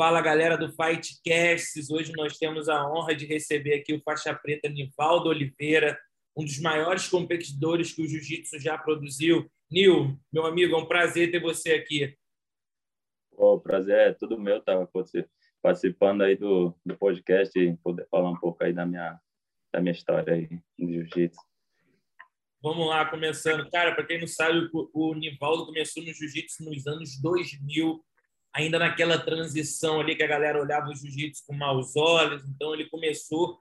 [0.00, 1.90] Fala galera do Fightcasts.
[1.90, 6.00] Hoje nós temos a honra de receber aqui o faixa preta Nivaldo Oliveira,
[6.34, 9.46] um dos maiores competidores que o jiu-jitsu já produziu.
[9.70, 12.16] Nil, meu amigo, é um prazer ter você aqui.
[13.32, 14.88] O prazer é tudo meu estar
[15.60, 19.20] participando aí do, do podcast e poder falar um pouco aí da minha,
[19.70, 21.42] da minha história aí no jiu-jitsu.
[22.62, 23.68] Vamos lá, começando.
[23.68, 28.02] Cara, para quem não sabe, o Nivaldo começou no jiu-jitsu nos anos 2000,
[28.54, 32.48] ainda naquela transição ali que a galera olhava o jiu-jitsu com maus olhos.
[32.48, 33.58] Então, ele começou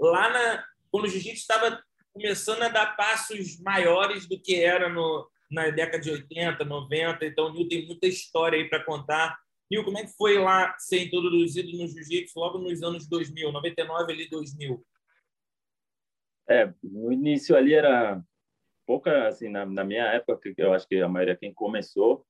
[0.00, 5.28] lá na, quando o jiu-jitsu estava começando a dar passos maiores do que era no,
[5.50, 7.24] na década de 80, 90.
[7.24, 9.38] Então, o Nil tem muita história aí para contar.
[9.70, 14.12] Nil, como é que foi lá ser introduzido no jiu-jitsu logo nos anos 2000, 99
[14.12, 14.84] ali 2000?
[16.48, 18.22] É, no início ali era
[18.86, 22.26] pouca, assim, na, na, minha época, eu acho que a maioria quem começou,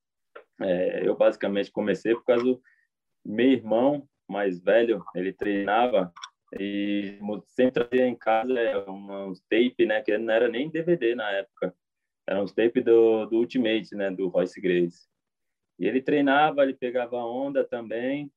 [0.60, 2.62] é, eu basicamente comecei por causa do
[3.24, 6.12] meu irmão mais velho, ele treinava
[6.58, 11.30] e sempre trazia em casa é, uns tape, né, que não era nem DVD na
[11.30, 11.74] época,
[12.28, 15.08] eram uns tape do, do Ultimate, né, do Royce Grace.
[15.78, 18.30] E ele treinava, ele pegava onda também,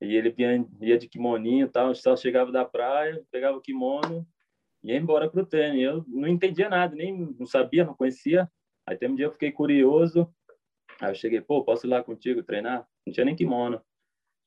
[0.00, 4.26] e ele vinha, ia de kimoninho e tal, só chegava da praia, pegava o kimono
[4.82, 5.78] ia embora para o treino.
[5.78, 8.50] Eu não entendia nada, nem não sabia, não conhecia.
[8.86, 10.28] Aí tem um dia eu fiquei curioso.
[11.00, 12.86] Aí eu cheguei, pô, posso ir lá contigo treinar?
[13.06, 13.82] Não tinha nem kimono.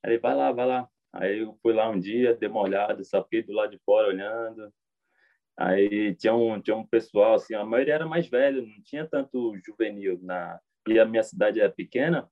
[0.02, 0.88] Aí ele, vai lá, vai lá.
[1.12, 4.72] Aí eu fui lá um dia, dei uma olhada, do lado de fora olhando.
[5.56, 9.56] Aí tinha um, tinha um pessoal, assim, a maioria era mais velho, não tinha tanto
[9.64, 10.18] juvenil.
[10.22, 10.60] Na...
[10.86, 12.30] E a minha cidade é pequena.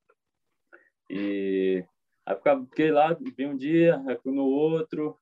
[1.11, 1.85] E
[2.27, 2.37] aí
[2.69, 5.19] fiquei lá, vi um dia, aí fui no outro.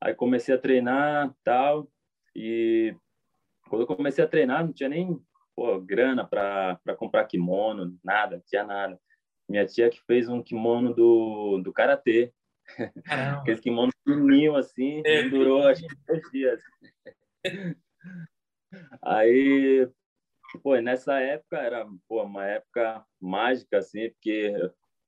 [0.00, 1.88] Aí comecei a treinar tal.
[2.34, 2.94] E
[3.68, 5.18] quando eu comecei a treinar, não tinha nem
[5.54, 8.98] pô, grana para comprar kimono, nada, tinha nada.
[9.48, 12.32] Minha tia que fez um kimono do, do karatê.
[13.06, 15.28] Aquele kimono fininho assim, é.
[15.28, 16.60] durou acho que dois dias.
[19.02, 19.88] Aí,
[20.62, 24.54] pô, nessa época era pô, uma época mágica, assim, porque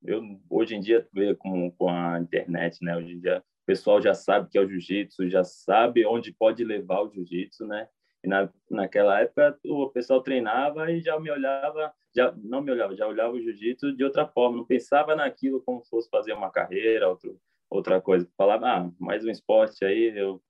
[0.05, 1.07] eu hoje em dia
[1.39, 2.97] com, com a internet, né?
[2.97, 6.63] Hoje em dia o pessoal já sabe que é o jiu-jitsu, já sabe onde pode
[6.63, 7.89] levar o jiu-jitsu, né?
[8.27, 12.97] E na, naquela época o pessoal treinava e já me olhava, já não me olhava,
[12.97, 16.51] já olhava o jiu-jitsu de outra forma, não pensava naquilo como se fosse fazer uma
[16.51, 18.29] carreira, outro, outra coisa.
[18.37, 20.43] Falava, ah, mais um esporte aí, eu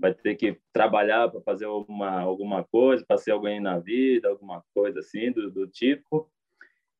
[0.00, 4.64] vai ter que trabalhar para fazer alguma alguma coisa, para ser alguém na vida, alguma
[4.74, 6.28] coisa assim do, do tipo.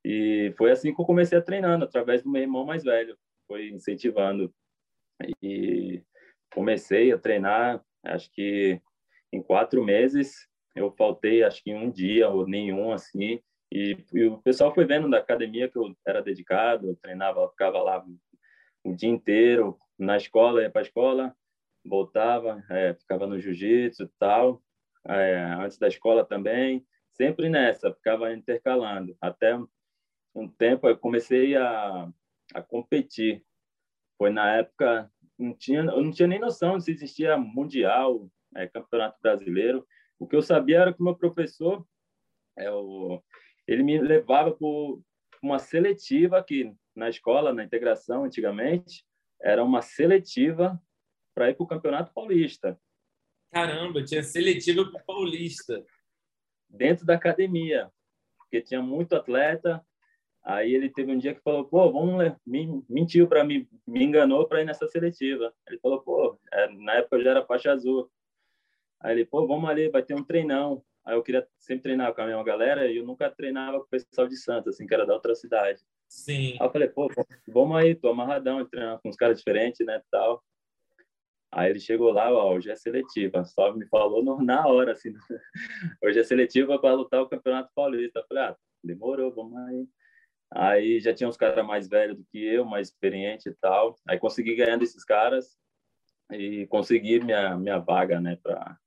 [0.04, 3.19] E foi assim que eu comecei a treinando, através do meu irmão mais velho,
[3.49, 4.54] foi incentivando
[5.43, 6.00] e
[6.54, 8.81] comecei a treinar, acho que
[9.32, 13.41] em quatro meses, eu faltei acho que um dia ou nenhum, assim,
[13.72, 17.82] e, e o pessoal foi vendo da academia que eu era dedicado, eu treinava, ficava
[17.82, 18.04] lá
[18.84, 21.34] o dia inteiro, na escola, ia para escola,
[21.84, 24.62] voltava, é, ficava no jiu-jitsu tal,
[25.06, 29.16] é, antes da escola também, sempre nessa, ficava intercalando.
[29.21, 29.59] Até
[30.34, 32.09] um tempo eu comecei a,
[32.54, 33.44] a competir,
[34.19, 39.18] foi na época não tinha eu não tinha nem noção se existia mundial é, campeonato
[39.20, 39.86] brasileiro.
[40.18, 41.86] O que eu sabia era que o meu professor
[42.56, 43.22] é o
[43.66, 45.00] ele me levava por
[45.42, 49.04] uma seletiva que na escola na integração antigamente.
[49.41, 50.80] Era uma seletiva
[51.34, 52.78] para ir para o campeonato paulista.
[53.52, 55.84] Caramba tinha seletiva para o paulista.
[56.68, 57.91] Dentro da academia
[58.52, 59.82] porque tinha muito atleta.
[60.44, 62.36] Aí ele teve um dia que falou, pô, vamos
[62.88, 65.54] mentiu para mim, me enganou para ir nessa seletiva.
[65.66, 68.10] Ele falou, pô, é, na época eu já era faixa azul.
[69.02, 70.82] Aí ele, pô, vamos ali, vai ter um treinão.
[71.04, 73.88] Aí eu queria sempre treinar com a mesma galera e eu nunca treinava com o
[73.88, 75.80] pessoal de Santos, assim, que era da outra cidade.
[76.08, 76.56] Sim.
[76.60, 77.10] Aí eu falei, pô,
[77.48, 80.42] vamos aí, tô amarradão, treinar com uns caras diferentes, né, tal.
[81.50, 83.44] Aí ele chegou lá, ó, hoje é seletiva.
[83.44, 85.12] Só me falou no, na hora, assim,
[86.03, 88.21] hoje é seletiva para lutar o Campeonato Paulista.
[88.21, 89.86] Eu falei, ah, demorou, vamos aí.
[90.54, 93.97] Aí já tinha uns caras mais velhos do que eu, mais experiente e tal.
[94.06, 95.59] Aí consegui ganhar desses caras
[96.30, 98.78] e consegui minha minha vaga, né, para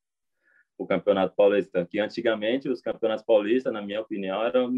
[0.77, 1.85] o Campeonato Paulista.
[1.85, 4.73] Que antigamente os campeonatos paulistas, na minha opinião, eram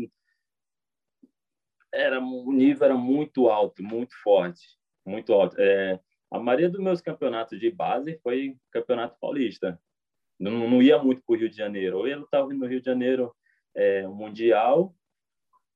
[1.94, 5.55] era o nível era muito alto, muito forte, muito alto.
[5.59, 5.99] É,
[6.31, 9.79] a maioria dos meus campeonatos de base foi campeonato paulista.
[10.39, 12.00] Não, não ia muito para o Rio de Janeiro.
[12.00, 13.33] Ou eu estava no Rio de Janeiro
[13.75, 14.93] é, mundial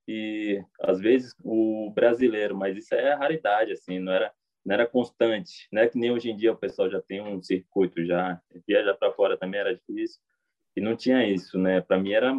[0.07, 4.33] e às vezes o brasileiro, mas isso é raridade, assim, não era
[4.65, 5.87] não era constante, né?
[5.87, 9.37] Que nem hoje em dia o pessoal já tem um circuito já, viajar para fora
[9.37, 10.19] também era difícil
[10.75, 11.81] e não tinha isso, né?
[11.81, 12.33] Para mim era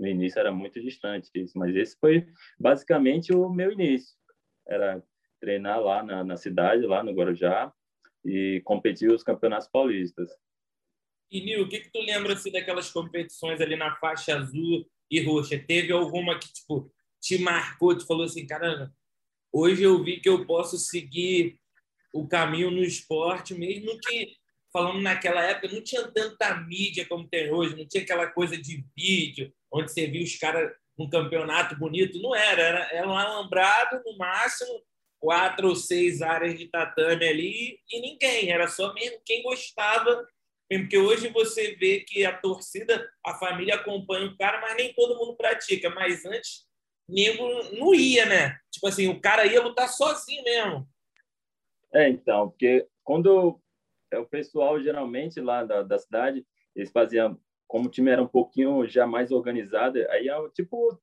[0.00, 2.26] no início era muito distante isso, mas esse foi
[2.58, 4.16] basicamente o meu início.
[4.66, 5.02] Era
[5.38, 7.70] treinar lá na, na cidade, lá no Guarujá,
[8.24, 10.30] e competir os campeonatos paulistas.
[11.30, 15.22] E, Nil, o que, que tu lembra assim, daquelas competições ali na faixa azul e
[15.22, 15.58] roxa?
[15.58, 16.90] Teve alguma que tipo,
[17.20, 18.92] te marcou, te falou assim, caramba,
[19.52, 21.58] hoje eu vi que eu posso seguir
[22.12, 24.36] o caminho no esporte, mesmo que,
[24.72, 28.84] falando naquela época, não tinha tanta mídia como tem hoje, não tinha aquela coisa de
[28.96, 34.02] vídeo, onde você viu os caras num campeonato bonito, não era, era, era um alambrado,
[34.04, 34.82] no máximo,
[35.18, 40.26] quatro ou seis áreas de tatame ali, e ninguém, era só mesmo quem gostava
[40.78, 45.18] porque hoje você vê que a torcida, a família acompanha o cara, mas nem todo
[45.18, 45.90] mundo pratica.
[45.90, 46.64] Mas antes,
[47.10, 47.42] nego
[47.76, 48.58] não ia, né?
[48.70, 50.88] Tipo assim, o cara ia lutar sozinho mesmo.
[51.92, 53.60] É, então, porque quando
[54.10, 58.28] é, o pessoal, geralmente, lá da, da cidade, eles faziam, como o time era um
[58.28, 61.00] pouquinho já mais organizado, aí é tipo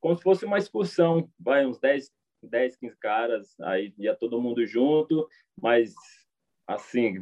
[0.00, 2.10] como se fosse uma excursão, vai uns 10,
[2.42, 5.28] 10 15 caras, aí ia todo mundo junto,
[5.60, 5.94] mas
[6.66, 7.14] assim,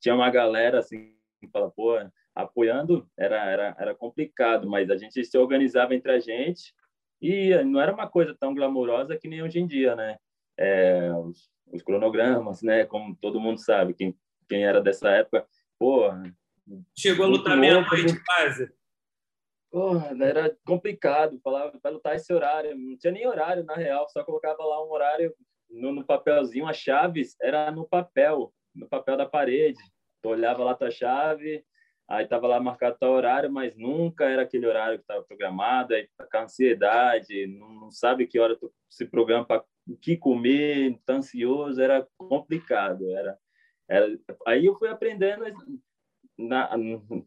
[0.00, 1.14] tinha uma galera assim
[1.52, 1.92] fala, pô,
[2.34, 6.74] apoiando era, era, era complicado, mas a gente se organizava entre a gente
[7.24, 10.18] e não era uma coisa tão glamourosa que nem hoje em dia, né?
[10.58, 12.84] É, os, os, cronogramas, né?
[12.84, 14.14] Como todo mundo sabe, quem,
[14.46, 15.46] quem era dessa época,
[15.78, 16.10] pô...
[16.98, 18.70] Chegou a lutar meia-noite quase.
[19.70, 24.22] Porra, era complicado, falava para lutar esse horário, não tinha nem horário na real, só
[24.22, 25.34] colocava lá um horário
[25.70, 29.80] no, no papelzinho, as chaves era no papel, no papel da parede.
[30.22, 31.64] Tu olhava lá tua chave,
[32.08, 36.08] aí tava lá marcado tal horário, mas nunca era aquele horário que estava programado, aí
[36.16, 40.98] tá com ansiedade, não, não, sabe que hora tu se programa para o que comer,
[41.04, 43.38] tá ansioso, era complicado, era,
[43.88, 45.44] era aí eu fui aprendendo
[46.36, 46.70] na,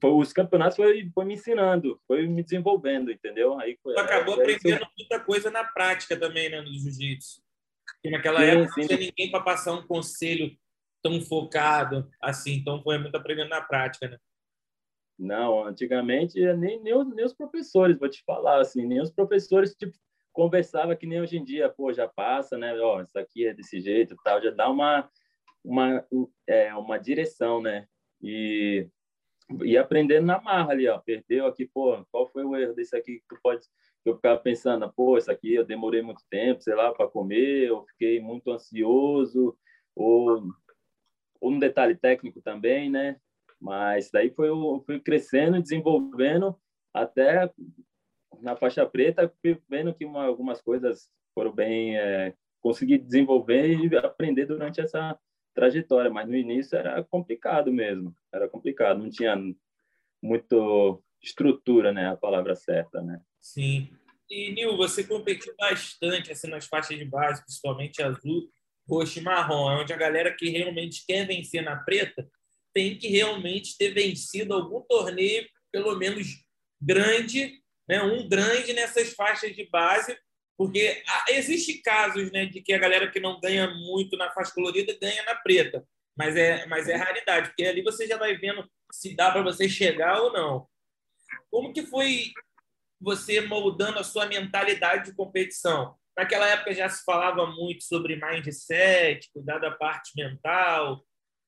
[0.03, 3.57] os campeonatos foi, foi me ensinando, foi me desenvolvendo, entendeu?
[3.59, 7.41] Aí foi, tu acabou é, aprendendo muita coisa na prática também, né, no jiu-jitsu.
[8.05, 8.81] Naquela sim, época sim.
[8.81, 10.55] não tinha ninguém para passar um conselho
[11.01, 12.53] tão focado assim.
[12.53, 14.17] Então, foi muito aprendendo na prática, né?
[15.17, 19.75] Não, antigamente nem, nem, os, nem os professores, vou te falar, assim, nem os professores,
[19.75, 19.97] tipo,
[20.31, 22.79] conversava que nem hoje em dia, pô, já passa, né?
[22.79, 25.09] Ó, isso aqui é desse jeito tal, já dá uma,
[25.63, 26.05] uma,
[26.45, 27.87] é, uma direção, né?
[28.21, 28.87] E,
[29.63, 33.19] e aprendendo na marra ali, ó, perdeu aqui, pô, qual foi o erro desse aqui
[33.19, 33.65] que tu pode
[34.09, 37.83] eu ficava pensando, pô, isso aqui eu demorei muito tempo, sei lá, para comer, eu
[37.85, 39.57] fiquei muito ansioso,
[39.95, 40.43] ou
[41.41, 43.19] um detalhe técnico também, né?
[43.59, 46.55] Mas daí foi eu fui crescendo, desenvolvendo
[46.93, 47.51] até
[48.41, 49.31] na faixa preta,
[49.69, 55.17] vendo que uma, algumas coisas foram bem é, consegui desenvolver e aprender durante essa
[55.55, 59.35] trajetória, mas no início era complicado mesmo, era complicado, não tinha
[60.21, 63.19] muito estrutura, né, a palavra certa, né?
[63.39, 63.89] Sim.
[64.29, 68.49] E Nil, você competiu bastante assim nas faixas de base, principalmente azul
[68.87, 72.27] roxo e marrom, é onde a galera que realmente quer vencer na preta
[72.77, 76.27] tem que realmente ter vencido algum torneio, pelo menos
[76.79, 77.59] grande,
[77.89, 80.15] né, um grande nessas faixas de base,
[80.55, 84.95] porque existe casos né, de que a galera que não ganha muito na faixa colorida
[85.01, 85.83] ganha na preta,
[86.15, 89.67] mas é, mas é raridade, porque ali você já vai vendo se dá para você
[89.67, 90.67] chegar ou não.
[91.49, 92.31] Como que foi
[93.01, 95.95] você moldando a sua mentalidade de competição?
[96.15, 101.03] Naquela época já se falava muito sobre mindset, cuidar da parte mental,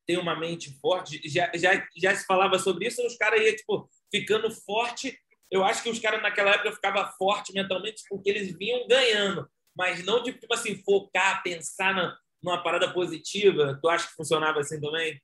[0.09, 1.21] ter uma mente forte.
[1.29, 5.15] Já, já, já se falava sobre isso, os caras iam tipo, ficando forte.
[5.51, 9.47] Eu acho que os caras naquela época ficavam forte mentalmente porque eles vinham ganhando,
[9.77, 13.77] mas não de tipo assim, focar, pensar na, numa parada positiva.
[13.79, 15.21] Tu acha que funcionava assim também?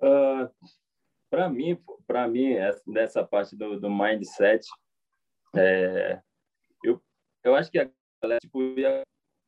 [0.00, 0.50] Uh, ah,
[1.28, 2.54] para mim, para mim,
[2.86, 4.64] nessa parte do, do mindset,
[5.56, 6.20] é,
[6.84, 7.02] eu,
[7.42, 7.90] eu acho que a
[8.22, 9.02] galera tipo, ia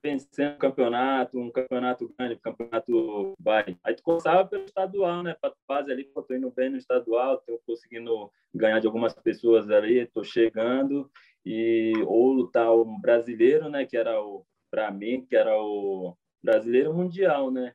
[0.09, 3.77] vencendo um campeonato, um campeonato grande, um campeonato vai.
[3.85, 5.37] Aí tu começava pelo estadual, né?
[5.41, 9.71] Para fase ali, pô, tô indo bem no estadual, tô conseguindo ganhar de algumas pessoas
[9.71, 11.11] ali, tô chegando
[11.45, 13.85] e ou lutar o brasileiro, né?
[13.85, 17.73] Que era o para mim, que era o brasileiro mundial, né?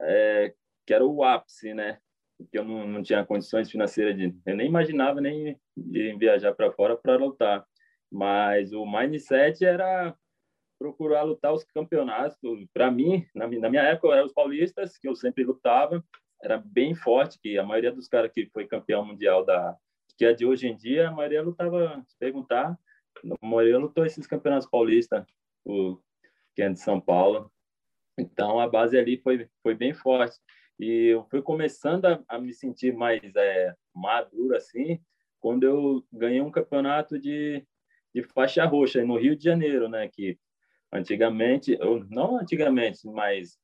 [0.00, 0.54] É,
[0.86, 1.98] que era o ápice, né?
[2.50, 6.72] Que eu não, não tinha condições financeiras de, eu nem imaginava nem ir viajar para
[6.72, 7.64] fora para lutar.
[8.10, 10.14] Mas o mindset era
[10.82, 12.36] procurar lutar os campeonatos.
[12.74, 16.04] Para mim, na minha época, eram os paulistas, que eu sempre lutava.
[16.42, 19.76] Era bem forte, que a maioria dos caras que foi campeão mundial da
[20.18, 22.78] que é de hoje em dia, a maioria lutava, se perguntar,
[23.40, 25.24] a maioria lutou esses campeonatos paulistas,
[25.64, 25.98] o
[26.54, 27.50] que é de São Paulo.
[28.18, 30.38] Então, a base ali foi, foi bem forte.
[30.78, 35.00] E eu fui começando a, a me sentir mais é, maduro, assim,
[35.40, 37.66] quando eu ganhei um campeonato de
[38.14, 40.08] de faixa roxa no Rio de Janeiro, né?
[40.08, 40.38] Que
[40.92, 41.78] antigamente,
[42.10, 43.58] não antigamente, mas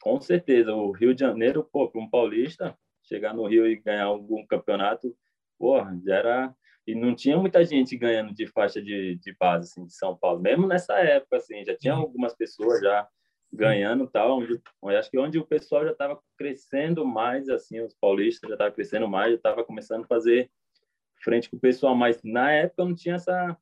[0.00, 4.04] com certeza, o Rio de Janeiro, pô, para um paulista, chegar no Rio e ganhar
[4.04, 5.14] algum campeonato,
[5.58, 6.54] porra, já era
[6.86, 10.40] e não tinha muita gente ganhando de faixa de, de base assim, de São Paulo,
[10.40, 13.06] mesmo nessa época assim, já tinha algumas pessoas já
[13.52, 14.60] ganhando tal, onde,
[14.96, 19.08] acho que onde o pessoal já estava crescendo mais assim, os paulistas já estavam crescendo
[19.08, 20.50] mais, já estava começando a fazer
[21.22, 23.56] frente com o pessoal, mas na época não tinha essa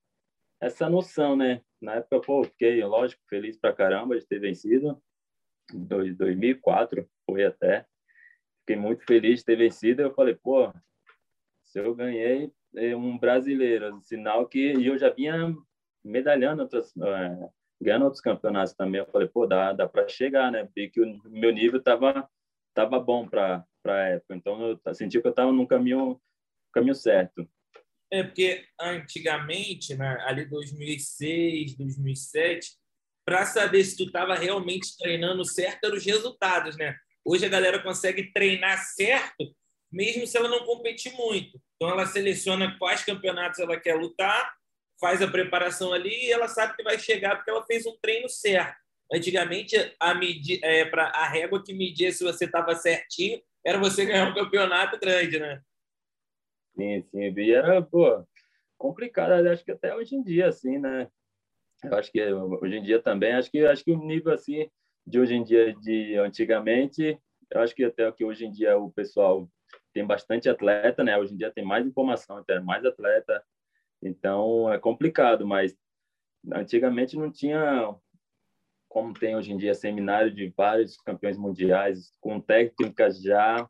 [0.61, 1.63] essa noção, né?
[1.81, 5.01] Na época, pô, fiquei, lógico, feliz pra caramba de ter vencido.
[5.73, 5.85] Em
[6.15, 7.87] 2004 foi até.
[8.61, 10.03] Fiquei muito feliz de ter vencido.
[10.03, 10.73] Eu falei, pô,
[11.65, 15.55] se eu ganhei é um brasileiro, sinal que eu já vinha
[16.05, 17.49] medalhando outras, é,
[17.81, 19.01] ganhando outros campeonatos também.
[19.01, 20.69] Eu falei, pô, dá, dá para chegar, né?
[20.75, 22.29] Vi que o meu nível tava
[22.75, 24.35] tava bom para para época.
[24.35, 26.21] Então eu senti que eu tava no caminho
[26.73, 27.49] caminho certo.
[28.11, 32.71] É porque antigamente, né, ali 2006, 2007,
[33.25, 36.97] para saber se tu estava realmente treinando certo eram os resultados, né?
[37.23, 39.55] Hoje a galera consegue treinar certo,
[39.93, 41.61] mesmo se ela não competir muito.
[41.77, 44.55] Então ela seleciona quais campeonatos ela quer lutar,
[44.99, 48.31] faz a preparação ali e ela sabe que vai chegar porque ela fez um treino
[48.31, 48.79] certo.
[49.13, 54.29] Antigamente a medi é, a régua que media se você estava certinho era você ganhar
[54.29, 55.61] um campeonato grande, né?
[56.79, 57.33] Sim, sim.
[57.37, 58.25] E era, pô,
[58.79, 61.09] complicado, acho que até hoje em dia, assim, né?
[61.85, 64.71] Eu acho que hoje em dia também, acho que acho que o nível assim
[65.07, 67.19] de hoje em dia de antigamente,
[67.51, 69.49] eu acho que até que hoje em dia o pessoal
[69.93, 71.19] tem bastante atleta, né?
[71.19, 73.43] Hoje em dia tem mais informação, tem mais atleta,
[74.03, 75.77] então é complicado, mas
[76.53, 77.95] antigamente não tinha
[78.89, 83.69] como tem hoje em dia seminário de vários campeões mundiais com técnicas já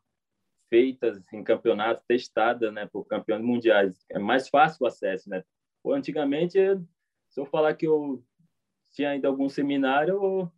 [0.69, 4.05] feitas em campeonatos, testadas né, por campeões mundiais.
[4.09, 5.29] É mais fácil o acesso.
[5.29, 5.43] Né?
[5.83, 6.57] Pô, antigamente,
[7.29, 8.23] se eu falar que eu
[8.93, 10.51] tinha ainda algum seminário, eu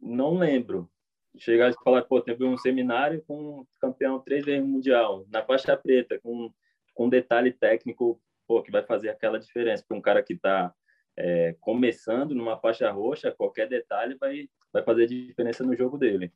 [0.00, 0.90] não lembro.
[1.38, 5.76] Chegar e falar, pô, teve um seminário com um campeão três vezes mundial, na faixa
[5.76, 6.52] preta, com,
[6.94, 10.74] com detalhe técnico pô, que vai fazer aquela diferença para um cara que está
[11.16, 16.32] é, começando numa faixa roxa, qualquer detalhe vai, vai fazer diferença no jogo dele.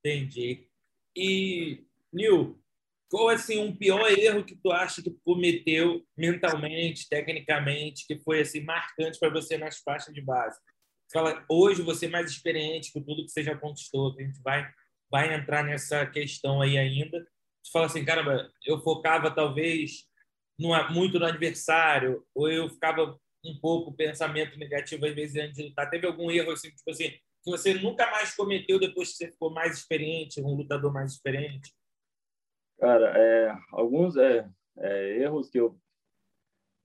[0.00, 0.68] Entendi.
[1.16, 2.58] E Nil,
[3.10, 8.40] qual é assim um pior erro que tu acha que cometeu mentalmente, tecnicamente, que foi
[8.40, 10.58] assim marcante para você nas faixas de base?
[11.12, 14.68] Fala, hoje você é mais experiente com tudo que você já conquistou, a gente vai
[15.10, 17.20] vai entrar nessa questão aí ainda.
[17.62, 20.08] Você fala assim, caramba, eu focava talvez
[20.58, 25.68] no, muito no adversário, ou eu ficava um pouco pensamento negativo às vezes antes de
[25.68, 25.88] lutar.
[25.88, 29.50] Teve algum erro assim, tipo assim, que você nunca mais cometeu depois que você ficou
[29.50, 31.72] mais experiente, um lutador mais experiente?
[32.78, 35.78] Cara, é, alguns é, é, erros que eu,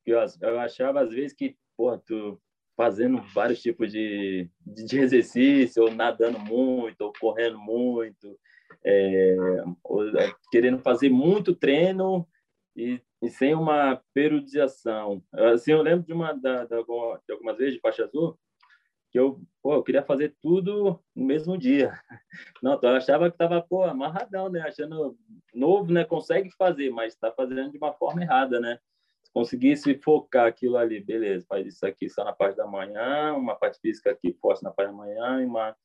[0.05, 2.39] que eu, eu achava às vezes que, pô, tu
[2.79, 8.39] fazendo vários tipos de, de exercício, ou nadando muito, ou correndo muito,
[8.86, 9.36] é,
[9.84, 12.25] ou, é, querendo fazer muito treino
[12.74, 15.22] e, e, sem uma periodização.
[15.34, 18.39] Assim, eu lembro de uma da, da, de algumas vezes de faixa azul,
[19.12, 22.00] que eu, pô, eu queria fazer tudo no mesmo dia.
[22.62, 24.62] Não, eu achava que estava, pô, amarradão, né?
[24.62, 25.18] Achando
[25.54, 26.06] novo, né?
[26.06, 28.80] Consegue fazer, mas está fazendo de uma forma errada, né?
[29.24, 33.56] Se conseguisse focar aquilo ali, beleza, faz isso aqui só na parte da manhã, uma
[33.56, 35.75] parte física aqui forte na parte da manhã e uma,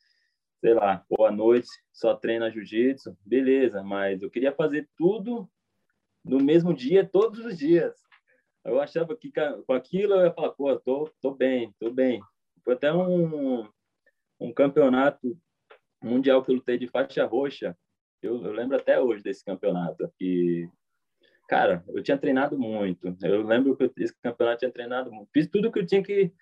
[0.61, 5.49] sei lá, boa noite, só treina jiu-jitsu, beleza, mas eu queria fazer tudo
[6.25, 7.95] no mesmo dia, todos os dias.
[8.64, 9.31] Eu achava que
[9.66, 12.23] com aquilo eu ia falar, pô, tô, tô bem, tô bem,
[12.64, 13.68] foi até um,
[14.40, 15.38] um campeonato
[16.02, 17.76] mundial que eu lutei de faixa roxa.
[18.23, 20.11] Eu, eu lembro até hoje desse campeonato.
[20.18, 20.68] Que,
[21.47, 23.16] cara, eu tinha treinado muito.
[23.23, 25.30] Eu lembro que esse campeonato tinha treinado muito.
[25.33, 26.33] Fiz tudo que eu tinha que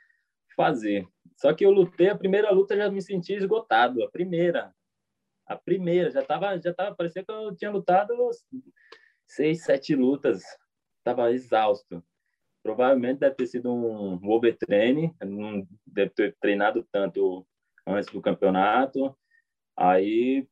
[0.56, 1.06] fazer.
[1.36, 4.02] Só que eu lutei, a primeira luta já me senti esgotado.
[4.04, 4.72] A primeira.
[5.46, 6.10] A primeira.
[6.10, 8.14] Já tava, já tava, parecia que eu tinha lutado
[9.26, 10.42] seis, sete lutas.
[11.02, 12.04] Tava exausto
[12.62, 17.46] provavelmente deve ter sido um overtraining, não deve ter treinado tanto
[17.86, 19.16] antes do campeonato.
[19.76, 20.46] Aí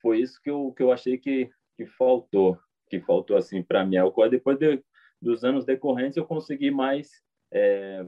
[0.00, 3.96] foi isso que eu, que eu achei que, que faltou, que faltou assim para mim.
[4.30, 4.82] Depois de,
[5.20, 7.10] dos anos decorrentes eu consegui mais
[7.52, 8.06] é,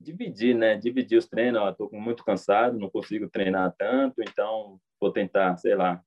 [0.00, 0.76] dividir, né?
[0.76, 1.70] Dividir os treinos.
[1.70, 6.00] Estou muito cansado, não consigo treinar tanto, então vou tentar, sei lá,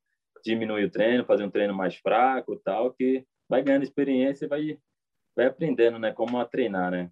[0.43, 4.79] diminuir o treino, fazer um treino mais fraco, tal, que vai ganhando experiência e vai
[5.35, 7.11] vai aprendendo, né, como a treinar, né?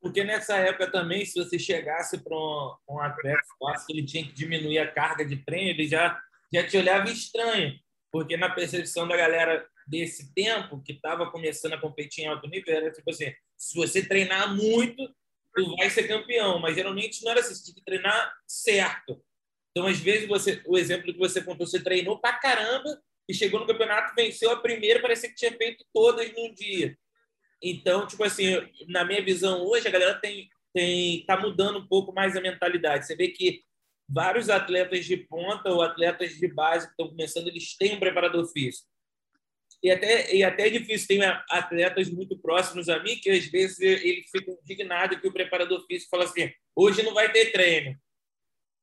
[0.00, 3.42] Porque nessa época também, se você chegasse para um, um atleta
[3.86, 6.20] que ele tinha que diminuir a carga de treino, ele já,
[6.52, 7.78] já te olhava estranho.
[8.10, 12.74] Porque na percepção da galera desse tempo, que estava começando a competir em alto nível,
[12.74, 15.04] era tipo assim, se você treinar muito,
[15.54, 16.60] tu vai ser campeão.
[16.60, 19.20] Mas geralmente não era assim, você tinha que treinar certo.
[19.70, 23.60] Então, às vezes, você, o exemplo que você contou, você treinou pra caramba e chegou
[23.60, 26.96] no campeonato, venceu a primeira, parecia que tinha feito todas num dia.
[27.62, 28.56] Então, tipo assim,
[28.88, 33.06] na minha visão hoje, a galera tem tem tá mudando um pouco mais a mentalidade.
[33.06, 33.62] Você vê que
[34.08, 38.46] vários atletas de ponta ou atletas de base que estão começando, eles têm um preparador
[38.50, 38.86] físico.
[39.82, 43.78] E até, e até é difícil, tem atletas muito próximos a mim que às vezes
[43.80, 47.96] eles ficam indignados que o preparador físico fala assim: hoje não vai ter treino.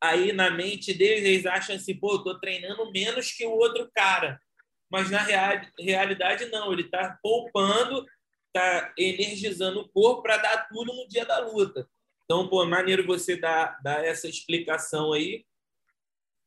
[0.01, 3.89] Aí na mente deles, eles acham assim: pô, eu tô treinando menos que o outro
[3.93, 4.39] cara.
[4.89, 8.05] Mas na real, realidade, não, ele está poupando,
[8.55, 11.87] está energizando o corpo para dar tudo no dia da luta.
[12.23, 15.45] Então, pô, maneiro você dar, dar essa explicação aí,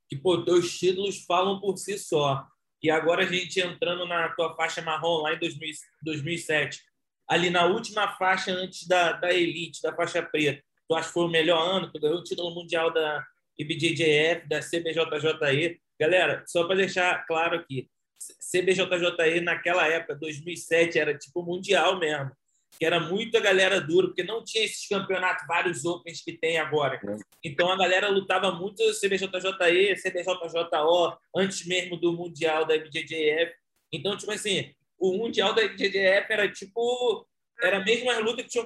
[0.08, 2.46] que, pô, teus títulos falam por si só.
[2.82, 5.70] E agora a gente entrando na tua faixa marrom lá em 2000,
[6.02, 6.80] 2007,
[7.28, 11.24] ali na última faixa antes da, da elite, da faixa preta, tu acha que foi
[11.24, 11.92] o melhor ano?
[11.92, 13.24] Tu ganhou o título mundial da
[13.58, 15.80] IBJJF, da CBJJE.
[16.00, 22.30] Galera, só para deixar claro aqui, CBJJE naquela época, 2007, era tipo mundial mesmo
[22.78, 27.00] que era muita galera dura, porque não tinha esses campeonatos, vários Opens que tem agora.
[27.42, 33.52] Então a galera lutava muito CBJJE, CBJJO, antes mesmo do Mundial da IBJJF.
[33.92, 37.26] Então, tipo assim, o Mundial da IBJJF era tipo.
[37.60, 38.64] Era a mesma luta que tinha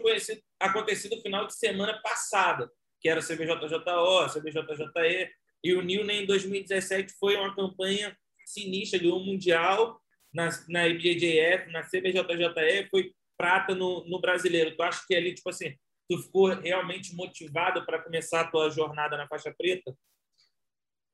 [0.60, 5.30] acontecido no final de semana passada, que era CBJJO, CBJJE.
[5.64, 10.00] E o Nilne, em 2017, foi uma campanha sinistra de um Mundial
[10.32, 14.74] na, na IBJJF, na CBJJE, foi prata no, no brasileiro.
[14.76, 15.76] Tu acha que ali, tipo assim,
[16.08, 19.94] tu ficou realmente motivado para começar a tua jornada na faixa preta?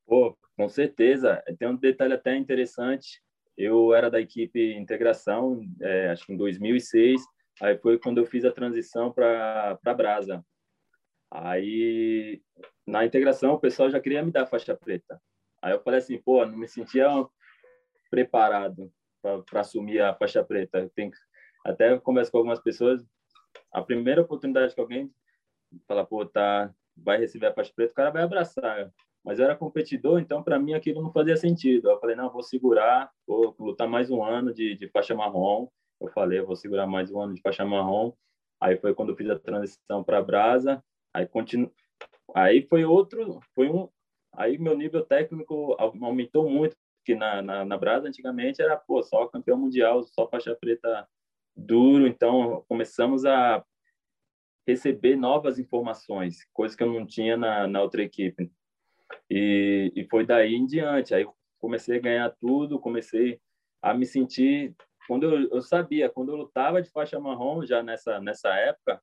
[0.06, 1.42] Pô, com certeza.
[1.58, 3.20] Tem um detalhe até interessante.
[3.57, 7.20] Eu era da equipe integração, é, acho que em 2006.
[7.61, 10.44] Aí foi quando eu fiz a transição para Brasa.
[11.31, 12.40] Aí,
[12.87, 15.20] na integração, o pessoal já queria me dar faixa preta.
[15.62, 17.09] Aí eu falei assim, pô, não me sentia
[18.11, 18.92] preparado
[19.23, 20.90] para assumir a faixa preta.
[20.94, 21.11] Tem,
[21.64, 23.05] até converso com algumas pessoas,
[23.73, 25.12] a primeira oportunidade que alguém
[25.87, 28.90] fala, pô, tá, vai receber a faixa preta, o cara vai abraçar.
[29.25, 31.90] Mas eu era competidor, então para mim aquilo não fazia sentido.
[31.90, 35.68] Eu falei, não, vou segurar, vou lutar mais um ano de, de faixa marrom.
[36.01, 38.12] Eu falei, vou segurar mais um ano de faixa marrom.
[38.61, 40.83] Aí foi quando eu fiz a transição para brasa.
[41.12, 41.71] Aí continu...
[42.35, 43.88] aí foi outro, foi um,
[44.38, 49.27] aí meu nível técnico aumentou muito, porque na, na, na brasa antigamente era pô, só
[49.27, 51.07] campeão mundial, só faixa preta
[51.57, 53.64] duro, então começamos a
[54.66, 58.53] receber novas informações, coisas que eu não tinha na, na outra equipe.
[59.31, 61.14] E, e foi daí em diante.
[61.14, 61.27] Aí
[61.59, 63.40] comecei a ganhar tudo, comecei
[63.83, 64.77] a me sentir.
[65.07, 69.03] Quando eu, eu sabia, quando eu lutava de faixa marrom, já nessa, nessa época,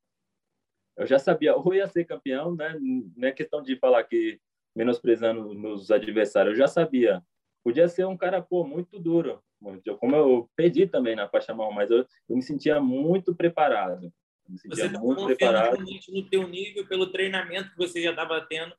[0.97, 2.77] eu já sabia, ou ia ser campeão, né?
[3.17, 4.39] Não é questão de falar que
[4.75, 7.23] menosprezando meus adversários, eu já sabia.
[7.63, 9.41] Podia ser um cara, pô, muito duro,
[9.99, 14.13] como eu perdi também na faixa marrom, mas eu, eu me sentia muito preparado.
[14.47, 15.83] Me sentia você tá muito preparado.
[16.09, 18.75] no teu nível pelo treinamento que você já estava tendo.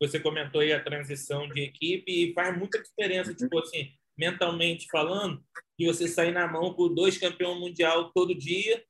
[0.00, 5.42] Você comentou aí a transição de equipe e faz muita diferença, tipo assim, mentalmente falando,
[5.76, 8.82] que você sair na mão com dois campeões mundial todo dia,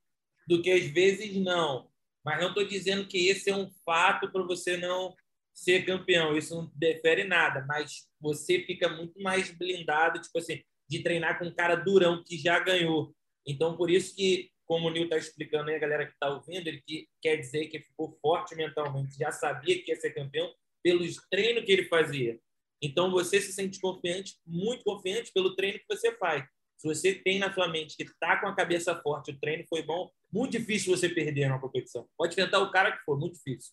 [0.47, 1.89] do que às vezes não.
[2.23, 5.13] Mas não estou dizendo que esse é um fato para você não
[5.61, 6.35] ser campeão.
[6.35, 11.45] Isso não defere nada, mas você fica muito mais blindado, tipo assim, de treinar com
[11.45, 13.15] um cara durão que já ganhou.
[13.45, 16.67] Então, por isso que, como o Nil está explicando aí, a galera que está ouvindo,
[16.67, 20.51] ele que quer dizer que ficou forte mentalmente, já sabia que ia ser campeão
[20.83, 22.39] pelos treinos que ele fazia.
[22.81, 26.43] Então, você se sente confiante, muito confiante pelo treino que você faz.
[26.77, 29.83] Se você tem na sua mente que está com a cabeça forte, o treino foi
[29.83, 32.07] bom, muito difícil você perder na competição.
[32.17, 33.71] Pode tentar o cara que for, muito difícil.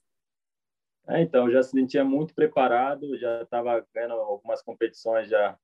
[1.09, 5.59] É, então, já se sentia muito preparado, já estava ganhando algumas competições já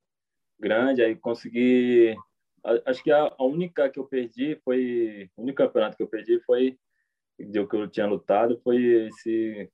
[0.58, 2.16] grande, aí consegui.
[2.86, 5.30] Acho que a, única que eu perdi foi.
[5.36, 6.78] O único campeonato que eu perdi foi.
[7.38, 9.70] De que eu tinha lutado foi esse.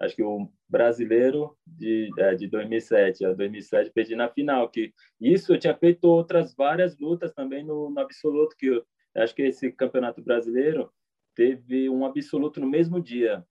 [0.00, 3.26] Acho que o brasileiro de, é, de 2007.
[3.26, 4.70] A 2007 perdi na final.
[4.70, 8.56] que Isso eu tinha feito outras várias lutas também no, no absoluto.
[8.56, 10.90] que eu, Acho que esse campeonato brasileiro
[11.34, 13.44] teve um absoluto no mesmo dia.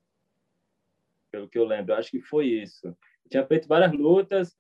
[1.32, 1.94] Pelo que eu lembro.
[1.94, 2.88] Acho que foi isso.
[2.88, 4.56] Eu tinha feito várias lutas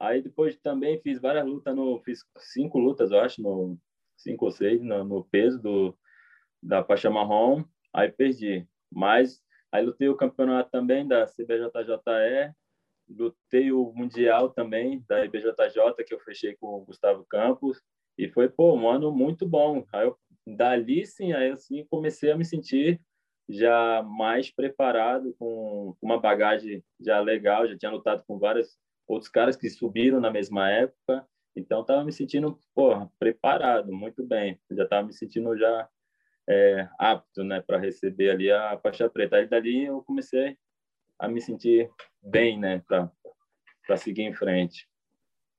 [0.00, 3.76] Aí depois também fiz várias lutas no fiz cinco lutas, eu acho, no
[4.16, 5.98] cinco ou seis no, no peso do
[6.62, 8.66] da faixa marrom, aí perdi.
[8.90, 9.42] Mas
[9.72, 12.54] aí lutei o campeonato também da CBJJE,
[13.08, 15.54] lutei o mundial também da IBJJ
[16.06, 17.82] que eu fechei com o Gustavo Campos
[18.16, 19.84] e foi pô, um ano muito bom.
[19.92, 20.16] Aí eu,
[20.46, 23.00] dali sim, aí assim comecei a me sentir
[23.48, 29.56] já mais preparado, com uma bagagem já legal, já tinha lutado com vários outros caras
[29.56, 35.06] que subiram na mesma época, então estava me sentindo porra, preparado, muito bem, já estava
[35.06, 35.88] me sentindo já
[36.48, 39.36] é, apto né, para receber ali a faixa preta.
[39.36, 40.56] Aí dali eu comecei
[41.18, 41.90] a me sentir
[42.22, 44.88] bem né, para seguir em frente.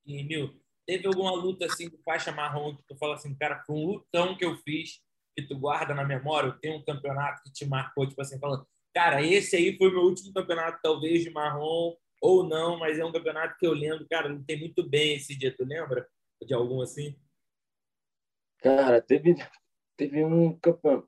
[0.06, 3.76] E, Mil, teve alguma luta assim de faixa marrom que tu fala assim, cara, foi
[3.76, 5.02] um lutão que eu fiz
[5.36, 6.58] que tu guarda na memória?
[6.62, 10.34] Tem um campeonato que te marcou, tipo assim, falando, cara, esse aí foi meu último
[10.34, 14.60] campeonato, talvez de marrom ou não, mas é um campeonato que eu lembro, cara, lutei
[14.60, 16.08] muito bem esse dia, tu lembra
[16.46, 17.16] de algum assim?
[18.62, 19.36] Cara, teve,
[19.96, 21.08] teve um campeonato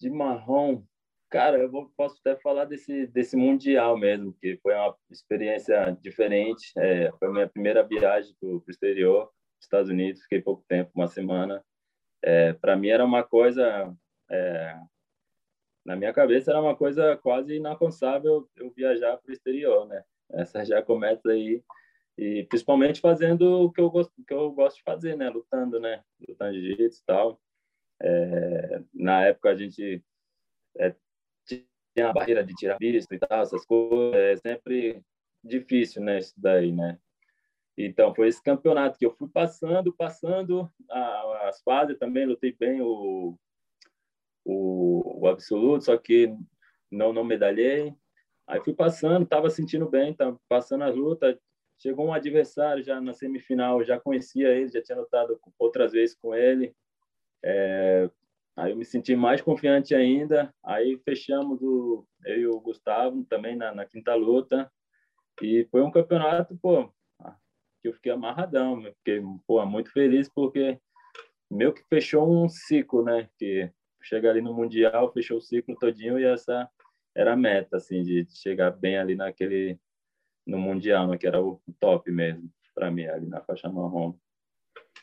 [0.00, 0.84] de marrom,
[1.30, 6.72] cara, eu vou, posso até falar desse, desse mundial mesmo, que foi uma experiência diferente,
[6.78, 11.06] é, foi a minha primeira viagem para o exterior, Estados Unidos, fiquei pouco tempo, uma
[11.06, 11.64] semana,
[12.22, 13.94] é, para mim era uma coisa
[14.30, 14.78] é,
[15.84, 20.02] na minha cabeça era uma coisa quase inalcançável eu viajar para o exterior, né?
[20.30, 21.62] Essa já começa aí
[22.16, 25.28] e principalmente fazendo o que eu gosto que eu gosto de fazer, né?
[25.28, 26.02] Lutando, né?
[26.28, 27.40] Lutando de jiu e tal.
[28.00, 30.02] É, na época a gente
[30.78, 30.94] é,
[31.46, 34.14] tinha a barreira de tirar visto e tal, essas coisas.
[34.14, 35.02] É sempre
[35.42, 36.18] difícil, né?
[36.18, 36.98] Isso daí, né?
[37.84, 40.70] Então foi esse campeonato que eu fui passando, passando
[41.42, 43.36] as fases também lutei bem o
[44.44, 46.34] o, o absoluto, só que
[46.90, 47.94] não não medalhei.
[48.46, 51.36] Aí fui passando, estava sentindo bem, tava passando as lutas.
[51.78, 56.34] Chegou um adversário já na semifinal, já conhecia ele, já tinha lutado outras vezes com
[56.34, 56.74] ele.
[57.44, 58.10] É,
[58.56, 60.52] aí eu me senti mais confiante ainda.
[60.62, 64.70] Aí fechamos o, eu e o Gustavo também na, na quinta luta.
[65.40, 66.92] E foi um campeonato, pô,
[67.82, 70.78] que eu fiquei amarradão, fiquei pô, muito feliz porque
[71.50, 73.28] meio que fechou um ciclo, né?
[73.38, 73.70] Que
[74.02, 76.68] chegar ali no mundial, fechou o ciclo todinho e essa
[77.14, 79.78] era a meta, assim, de chegar bem ali naquele,
[80.46, 84.16] no Mundial, né, que era o top mesmo, para mim, ali na faixa marrom.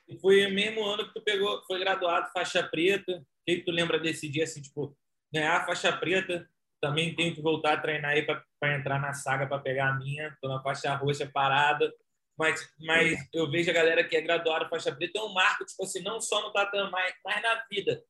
[0.08, 3.18] E foi o mesmo ano que tu pegou, foi graduado faixa preta.
[3.20, 4.98] O que tu lembra desse dia, assim, tipo,
[5.32, 6.50] ganhar faixa preta?
[6.82, 10.36] Também tenho que voltar a treinar aí para entrar na saga para pegar a minha.
[10.42, 11.94] Tô na faixa roxa parada.
[12.40, 15.84] Mas, mas eu vejo a galera que é graduada faixa preta é um marco, tipo
[15.84, 18.02] assim, não só no tatame, mas, mas na vida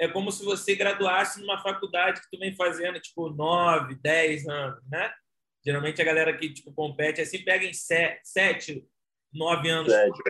[0.00, 4.82] é como se você graduasse numa faculdade que tu vem fazendo, tipo, nove, dez anos,
[4.90, 5.12] né?
[5.64, 8.88] Geralmente a galera que tipo, compete assim pega em sete, sete
[9.32, 10.22] nove anos, sete.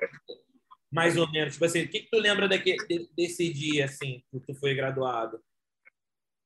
[0.92, 1.54] mais ou menos.
[1.54, 2.76] Tipo assim, o que, que tu lembra daqui,
[3.16, 5.40] desse dia, assim, que tu foi graduado?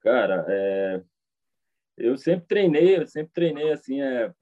[0.00, 1.02] Cara, é...
[1.96, 4.32] eu sempre treinei, eu sempre treinei, assim, é...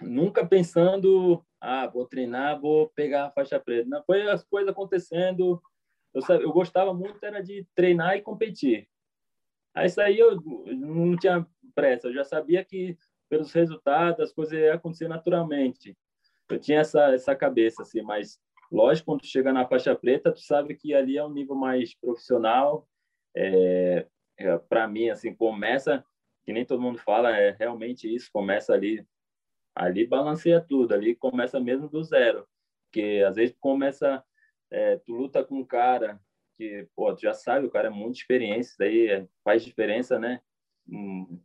[0.00, 3.88] nunca pensando, ah, vou treinar, vou pegar a faixa preta.
[3.88, 5.60] Não, foi as coisas acontecendo,
[6.14, 8.88] eu, eu gostava muito era de treinar e competir.
[9.74, 12.96] Aí isso aí eu não tinha pressa, eu já sabia que
[13.28, 15.96] pelos resultados as coisas iam acontecer naturalmente.
[16.48, 18.40] Eu tinha essa essa cabeça assim, mas
[18.72, 21.94] lógico quando tu chega na faixa preta, tu sabe que ali é um nível mais
[21.94, 22.88] profissional.
[23.36, 24.06] É,
[24.38, 26.04] é para mim assim, começa
[26.48, 29.06] que nem todo mundo fala, é realmente isso, começa ali
[29.78, 32.46] ali balanceia tudo, ali começa mesmo do zero,
[32.84, 34.22] porque às vezes começa
[34.70, 36.20] é, tu luta com um cara
[36.56, 40.40] que, pô, tu já sabe, o cara é muito experiente, daí é, faz diferença, né?
[40.88, 41.40] Hum,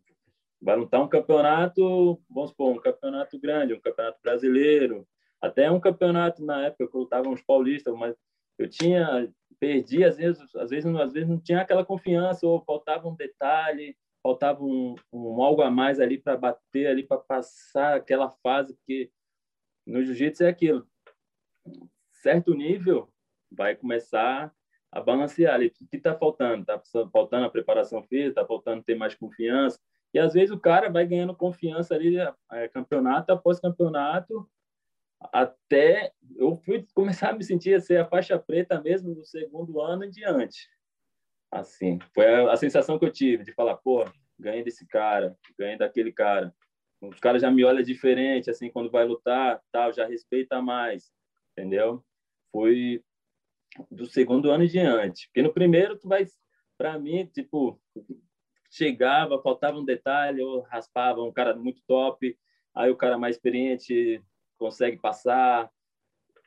[0.60, 5.08] vai lutar um campeonato, vamos supor, um campeonato grande, um campeonato brasileiro,
[5.40, 8.16] até um campeonato na época que eu lutava uns paulistas, mas
[8.58, 13.08] eu tinha perdi às vezes, às vezes, às vezes não tinha aquela confiança ou faltava
[13.08, 18.30] um detalhe, faltava um, um algo a mais ali para bater ali para passar aquela
[18.30, 19.12] fase que
[19.86, 20.88] no jiu-jitsu é aquilo.
[22.10, 23.12] Certo nível,
[23.52, 24.54] vai começar
[24.90, 25.68] a balancear ali.
[25.68, 26.62] O que está faltando?
[26.62, 26.82] Está
[27.12, 29.78] faltando a preparação física, está faltando ter mais confiança.
[30.14, 32.18] E às vezes o cara vai ganhando confiança ali,
[32.52, 34.50] é, campeonato após campeonato,
[35.32, 39.82] até eu fui começar a me sentir a ser a faixa preta mesmo do segundo
[39.82, 40.68] ano em diante.
[41.54, 44.04] Assim, foi a, a sensação que eu tive de falar, pô,
[44.40, 46.52] ganhei desse cara, ganhei daquele cara.
[47.00, 51.12] Os caras já me olham diferente, assim, quando vai lutar, tal, já respeita mais,
[51.52, 52.04] entendeu?
[52.52, 53.04] Foi
[53.92, 55.28] do segundo ano em diante.
[55.28, 56.26] Porque no primeiro, tu vai,
[56.76, 57.80] para mim, tipo,
[58.72, 62.36] chegava, faltava um detalhe, ou raspava um cara muito top,
[62.74, 64.24] aí o cara mais experiente
[64.58, 65.70] consegue passar.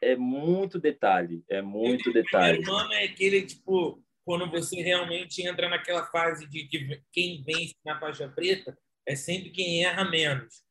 [0.03, 2.69] É muito detalhe, é muito detalhe.
[2.69, 7.77] O ano é aquele, tipo, quando você realmente entra naquela fase de que quem vence
[7.85, 10.65] na faixa preta é sempre quem erra menos.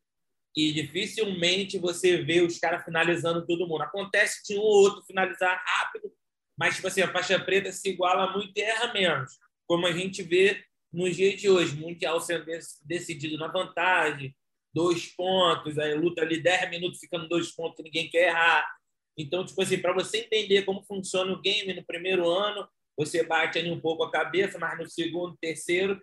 [0.53, 3.83] E dificilmente você vê os caras finalizando todo mundo.
[3.83, 6.11] Acontece de um ou outro finalizar rápido,
[6.57, 10.21] mas tipo assim, a faixa preta se iguala muito e erra menos, como a gente
[10.21, 12.45] vê nos dias de hoje, Mundial sendo
[12.83, 14.35] decidido na vantagem,
[14.73, 18.69] dois pontos, aí luta ali 10 minutos ficando dois pontos, ninguém quer errar.
[19.17, 23.58] Então, tipo assim, para você entender como funciona o game no primeiro ano, você bate
[23.58, 26.01] ali um pouco a cabeça, mas no segundo, terceiro,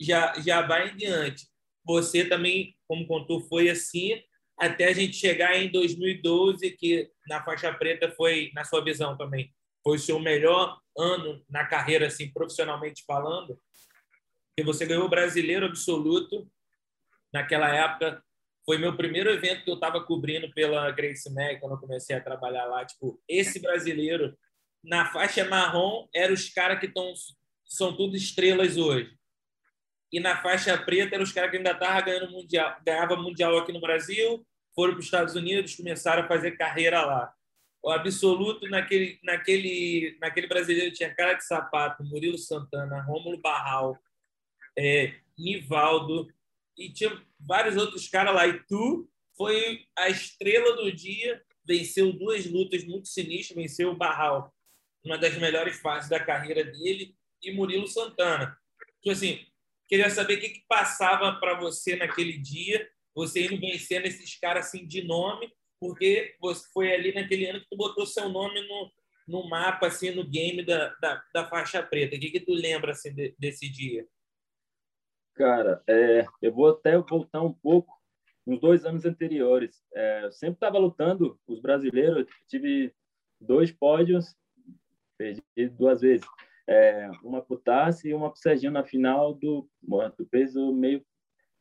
[0.00, 1.46] já, já vai em diante.
[1.84, 4.22] Você também, como contou, foi assim,
[4.58, 9.52] até a gente chegar em 2012, que na faixa preta foi, na sua visão também,
[9.82, 13.58] foi o seu melhor ano na carreira, assim, profissionalmente falando,
[14.56, 16.48] que você ganhou o brasileiro absoluto.
[17.32, 18.22] Naquela época,
[18.64, 22.22] foi meu primeiro evento que eu estava cobrindo pela Grace Mag, quando eu comecei a
[22.22, 22.84] trabalhar lá.
[22.84, 24.36] Tipo, esse brasileiro,
[24.82, 27.12] na faixa marrom, eram os caras que estão
[27.64, 29.16] são tudo estrelas hoje.
[30.12, 33.72] E na faixa preta, eram os caras que ainda estavam ganhando mundial, ganhava mundial aqui
[33.72, 37.32] no Brasil, foram para os Estados Unidos, começaram a fazer carreira lá.
[37.82, 43.98] O absoluto naquele, naquele, naquele brasileiro tinha cara de sapato, Murilo Santana, Rômulo Barral,
[44.78, 46.28] é, Nivaldo,
[46.76, 48.46] e tinha vários outros caras lá.
[48.46, 54.54] E tu foi a estrela do dia, venceu duas lutas muito sinistras, venceu o Barral,
[55.04, 58.56] uma das melhores fases da carreira dele, e Murilo Santana.
[59.00, 59.44] Tipo assim,
[59.88, 64.66] queria saber o que, que passava para você naquele dia, você indo vencendo esses caras
[64.66, 68.92] assim de nome, porque você foi ali naquele ano que tu botou seu nome no,
[69.26, 72.16] no mapa, assim, no game da, da, da faixa preta.
[72.16, 74.06] O que, que tu lembra assim, de, desse dia?
[75.34, 78.00] Cara, é, eu vou até voltar um pouco
[78.46, 79.82] nos dois anos anteriores.
[79.94, 82.94] É, eu sempre estava lutando os brasileiros, tive
[83.40, 84.36] dois pódios,
[85.22, 86.26] perdi duas vezes.
[86.66, 91.04] É, uma pro Tassi e uma pro Serginho na final do, do peso meio,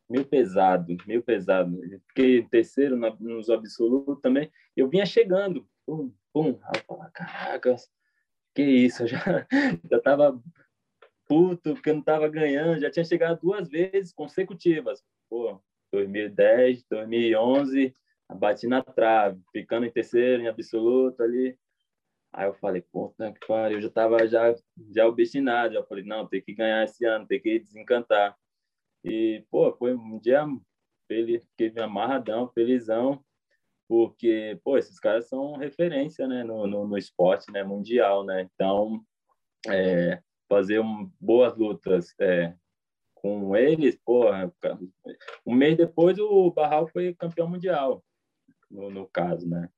[0.10, 1.80] meio pesado, meio pesado.
[2.10, 4.52] Fiquei terceiro na, nos absolutos também.
[4.76, 6.60] Eu vinha chegando, pum, pum.
[6.64, 7.76] Aí eu falava, caraca,
[8.54, 9.48] que isso, eu já,
[9.90, 10.42] já tava
[11.28, 15.04] puto porque eu não estava ganhando, já tinha chegado duas vezes consecutivas.
[15.30, 17.94] Pô, 2010, 2011,
[18.36, 21.58] bati na trave, ficando em terceiro, em absoluto ali.
[22.34, 24.56] Aí eu falei, puta que pariu, eu já estava já,
[24.94, 28.38] já obstinado, já falei, não, tem que ganhar esse ano, tem que desencantar.
[29.04, 30.46] E, pô, foi um dia
[31.08, 33.22] feliz, fiquei amarradão, felizão,
[33.88, 39.04] porque, pô, esses caras são referência, né, no, no, no esporte, né, mundial, né, então,
[39.68, 42.54] é, fazer um, boas lutas é,
[43.14, 44.52] com eles, porra,
[45.46, 48.04] um mês depois o Barral foi campeão mundial,
[48.70, 49.70] no, no caso, né?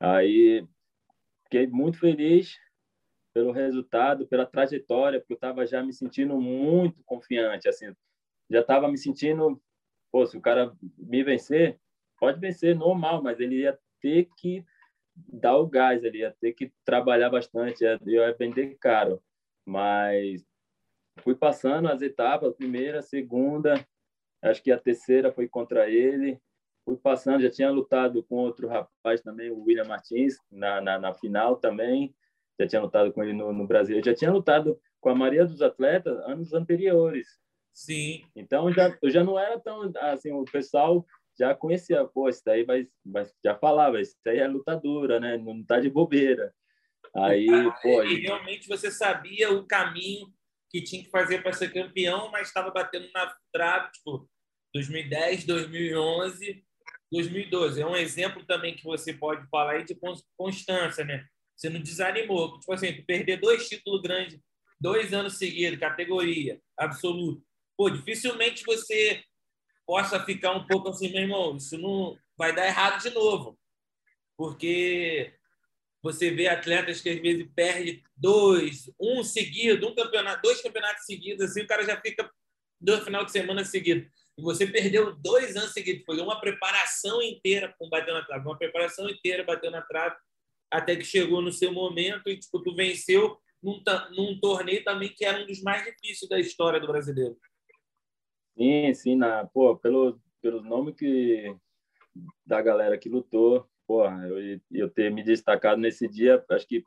[0.00, 0.66] Aí
[1.46, 2.58] fiquei muito feliz
[3.34, 7.94] pelo resultado, pela trajetória, porque eu estava já me sentindo muito confiante, assim,
[8.50, 9.60] já estava me sentindo,
[10.10, 11.78] pô, se o cara me vencer,
[12.18, 14.64] pode vencer normal, mas ele ia ter que
[15.14, 19.22] dar o gás, ele ia ter que trabalhar bastante, ia, ia vender caro
[19.66, 20.46] mas
[21.18, 23.84] fui passando as etapas, primeira, segunda,
[24.40, 26.40] acho que a terceira foi contra ele.
[26.86, 31.12] Fui passando, já tinha lutado com outro rapaz também, o William Martins, na, na, na
[31.12, 32.14] final também.
[32.60, 34.00] Já tinha lutado com ele no, no Brasil.
[34.02, 37.26] Já tinha lutado com a maioria dos atletas anos anteriores.
[37.74, 38.24] Sim.
[38.36, 41.04] Então já eu já não era tão assim, o pessoal
[41.38, 45.36] já conhecia, pô, isso daí vai, vai já falava, isso aí é lutadora, né?
[45.36, 46.54] Não tá de bobeira.
[47.14, 47.46] Aí,
[47.82, 50.32] pô, e realmente você sabia o caminho
[50.70, 54.28] que tinha que fazer para ser campeão, mas estava batendo na trave, tipo,
[54.74, 56.65] 2010, 2011,
[57.16, 57.80] 2012.
[57.80, 59.96] É um exemplo também que você pode falar aí de
[60.36, 61.26] constância, né?
[61.56, 62.58] Você não desanimou.
[62.58, 64.38] Tipo assim, perder dois títulos grandes,
[64.80, 67.42] dois anos seguidos, categoria, absoluto.
[67.76, 69.22] Pô, dificilmente você
[69.86, 73.58] possa ficar um pouco assim, meu irmão, isso não vai dar errado de novo.
[74.36, 75.32] Porque
[76.02, 81.42] você vê atletas que às vezes perde dois, um seguido, um campeonato, dois campeonatos seguidos,
[81.42, 82.30] assim o cara já fica
[82.80, 84.06] do final de semana seguido.
[84.38, 86.04] E você perdeu dois anos seguidos.
[86.04, 90.16] Foi uma preparação inteira com bater na trave, uma preparação inteira batendo na trave,
[90.70, 95.24] até que chegou no seu momento e tipo, tu venceu num, num torneio também que
[95.24, 97.36] era um dos mais difíceis da história do brasileiro.
[98.56, 101.54] Sim, sim, na, pô, pelo, pelos nomes que
[102.44, 106.82] da galera que lutou, porra, eu, eu ter me destacado nesse dia, acho que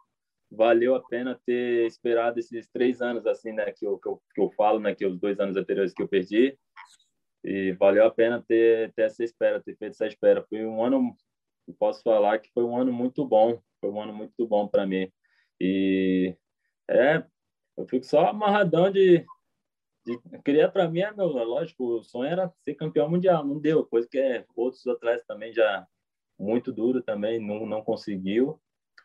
[0.51, 4.41] valeu a pena ter esperado esses três anos, assim, né, que eu, que eu, que
[4.41, 6.57] eu falo, né, que os dois anos anteriores que eu perdi,
[7.43, 10.45] e valeu a pena ter, ter essa espera, ter feito essa espera.
[10.49, 11.15] Foi um ano,
[11.77, 15.11] posso falar que foi um ano muito bom, foi um ano muito bom para mim.
[15.59, 16.35] E
[16.89, 17.23] é,
[17.77, 19.25] eu fico só amarradão de,
[20.05, 23.85] de queria para mim, é meu, lógico, o sonho era ser campeão mundial, não deu,
[23.85, 25.87] coisa que é, outros atletas também já
[26.37, 28.59] muito duro também, não, não conseguiu.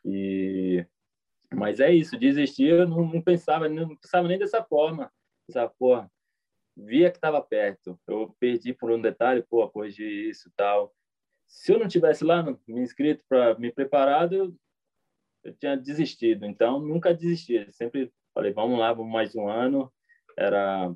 [0.05, 0.87] E
[1.53, 5.11] mas é isso, desistir eu não, não pensava, não pensava nem dessa forma.
[5.47, 6.11] Pensava, porra,
[6.77, 7.99] via que estava perto.
[8.07, 10.95] Eu perdi por um detalhe, pô, corrigi isso tal.
[11.47, 14.55] Se eu não tivesse lá me inscrito para me preparado, eu,
[15.45, 16.45] eu tinha desistido.
[16.45, 17.71] Então, nunca desisti.
[17.73, 19.93] Sempre falei, vamos lá, vamos mais um ano.
[20.37, 20.95] Era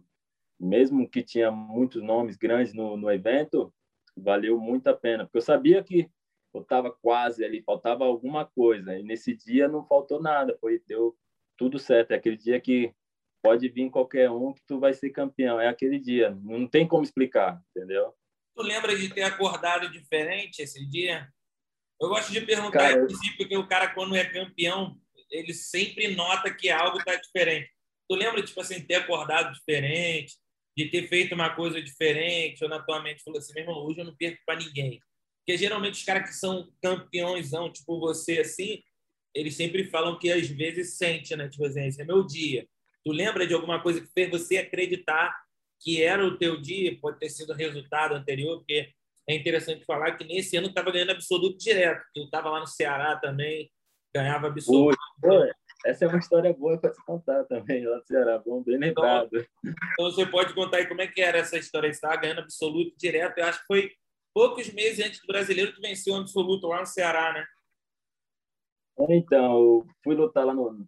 [0.58, 3.72] mesmo que tinha muitos nomes grandes no, no evento,
[4.16, 6.10] valeu muito a pena, porque eu sabia que
[6.52, 8.98] eu estava quase ali, faltava alguma coisa.
[8.98, 11.16] E nesse dia não faltou nada, foi deu
[11.56, 12.12] tudo certo.
[12.12, 12.92] É aquele dia que
[13.42, 15.60] pode vir qualquer um que tu vai ser campeão.
[15.60, 18.14] É aquele dia, não tem como explicar, entendeu?
[18.56, 21.28] Tu lembra de ter acordado diferente esse dia?
[22.00, 23.06] Eu gosto de perguntar, cara,
[23.58, 24.96] o cara, quando é campeão,
[25.30, 27.70] ele sempre nota que algo está diferente.
[28.08, 30.36] Tu lembra, tipo assim, ter acordado diferente,
[30.76, 34.00] de ter feito uma coisa diferente, ou na tua mente falou assim, meu irmão, hoje
[34.00, 35.00] eu não perco para ninguém.
[35.40, 38.82] Porque geralmente os caras que são campeões, tipo você, assim,
[39.34, 41.48] eles sempre falam que às vezes sente, né?
[41.48, 42.66] Tipo assim, esse é meu dia.
[43.08, 45.34] Tu lembra de alguma coisa que fez você acreditar
[45.80, 46.94] que era o teu dia?
[47.00, 48.92] Pode ter sido o resultado anterior, porque
[49.26, 52.04] é interessante falar que nesse ano estava ganhando absoluto direto.
[52.14, 53.72] Tu estava lá no Ceará também,
[54.14, 54.98] ganhava absoluto.
[55.24, 55.50] Oi,
[55.86, 58.42] essa é uma história boa para se contar também, lá no Ceará.
[58.44, 59.30] Bom, bem então, lembrado.
[59.32, 61.88] Então, então, você pode contar aí como é que era essa história.
[61.88, 63.38] Você estava ganhando absoluto direto.
[63.38, 63.90] Eu acho que foi
[64.34, 67.46] poucos meses antes do brasileiro que venceu o absoluto lá no Ceará, né?
[69.08, 70.86] Então, eu fui lutar lá no,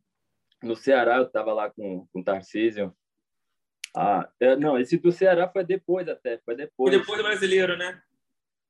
[0.63, 2.95] no Ceará, eu estava lá com, com o Tarcísio.
[3.97, 6.91] Ah, é, não, esse do Ceará foi depois até, foi depois.
[6.91, 8.01] Foi depois do brasileiro, né?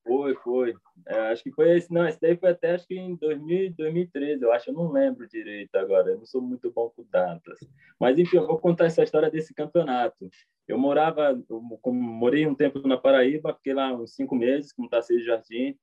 [0.03, 0.75] Foi, foi.
[1.07, 4.43] É, acho que foi esse, não, esse daí foi até acho que em 2000, 2013,
[4.43, 7.59] eu acho, eu não lembro direito agora, eu não sou muito bom com datas.
[7.99, 10.31] Mas enfim, eu vou contar essa história desse campeonato.
[10.67, 14.89] Eu morava, eu morei um tempo na Paraíba, fiquei lá uns cinco meses com o
[14.89, 15.77] Tarcísio Jardim,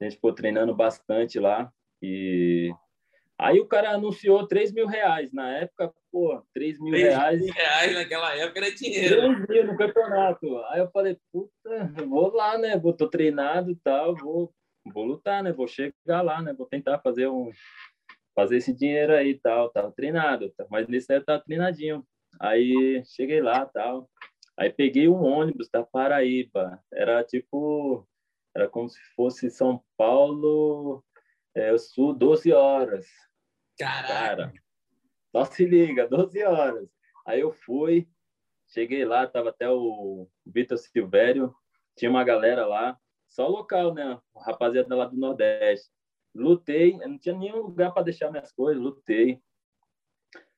[0.00, 2.72] a gente ficou treinando bastante lá e
[3.40, 5.32] Aí o cara anunciou 3 mil reais.
[5.32, 7.40] Na época, pô, 3 mil 3 reais.
[7.40, 9.44] mil reais naquela época era dinheiro.
[9.46, 10.58] 3 mil no campeonato.
[10.70, 12.76] Aí eu falei, puta, vou lá, né?
[12.76, 14.52] Vou, tô treinado e tal, vou,
[14.92, 15.52] vou lutar, né?
[15.52, 16.52] Vou chegar lá, né?
[16.52, 17.50] Vou tentar fazer um
[18.34, 19.70] fazer esse dinheiro aí e tal.
[19.70, 22.04] Tava treinado, mas nesse aí eu tava treinadinho.
[22.40, 24.10] Aí cheguei lá tal.
[24.56, 26.80] Aí peguei um ônibus da Paraíba.
[26.92, 28.04] Era tipo.
[28.56, 31.04] Era como se fosse São Paulo,
[31.58, 33.06] é, Sul, 12 horas.
[33.78, 34.08] Caraca.
[34.08, 34.52] Cara,
[35.32, 36.88] só se liga, 12 horas.
[37.26, 38.08] Aí eu fui,
[38.68, 41.54] cheguei lá, tava até o Vitor Silvério,
[41.96, 44.18] tinha uma galera lá, só local, né?
[44.36, 45.90] Rapaziada lá do Nordeste.
[46.34, 49.40] Lutei, não tinha nenhum lugar para deixar minhas coisas, lutei.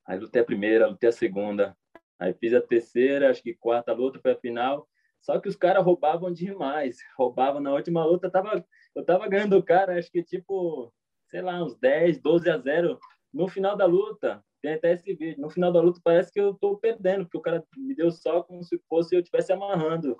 [0.06, 1.76] Aí lutei a primeira, lutei a segunda.
[2.18, 4.88] Aí fiz a terceira, acho que quarta luta foi a final.
[5.20, 6.98] Só que os caras roubavam demais.
[7.16, 10.92] Roubavam na última luta, eu tava, eu tava ganhando o cara, acho que tipo
[11.30, 12.98] sei lá, uns 10, 12 a 0
[13.32, 14.44] no final da luta.
[14.60, 15.40] Tem até esse vídeo.
[15.40, 18.42] No final da luta parece que eu tô perdendo, porque o cara me deu só
[18.42, 20.16] como se fosse eu estivesse amarrando.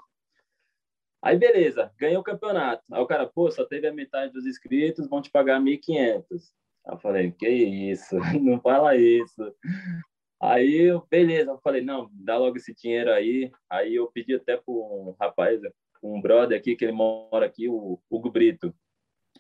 [1.23, 2.83] Aí beleza, ganhei o campeonato.
[2.91, 6.25] Aí o cara, pô, só teve a metade dos inscritos, vão te pagar 1.500.
[6.87, 8.17] Aí eu falei, que isso?
[8.41, 9.55] Não fala isso.
[10.43, 13.53] Aí, beleza, eu falei, não, dá logo esse dinheiro aí.
[13.69, 15.61] Aí eu pedi até para um rapaz,
[16.03, 18.75] um brother aqui, que ele mora aqui, o Hugo Brito.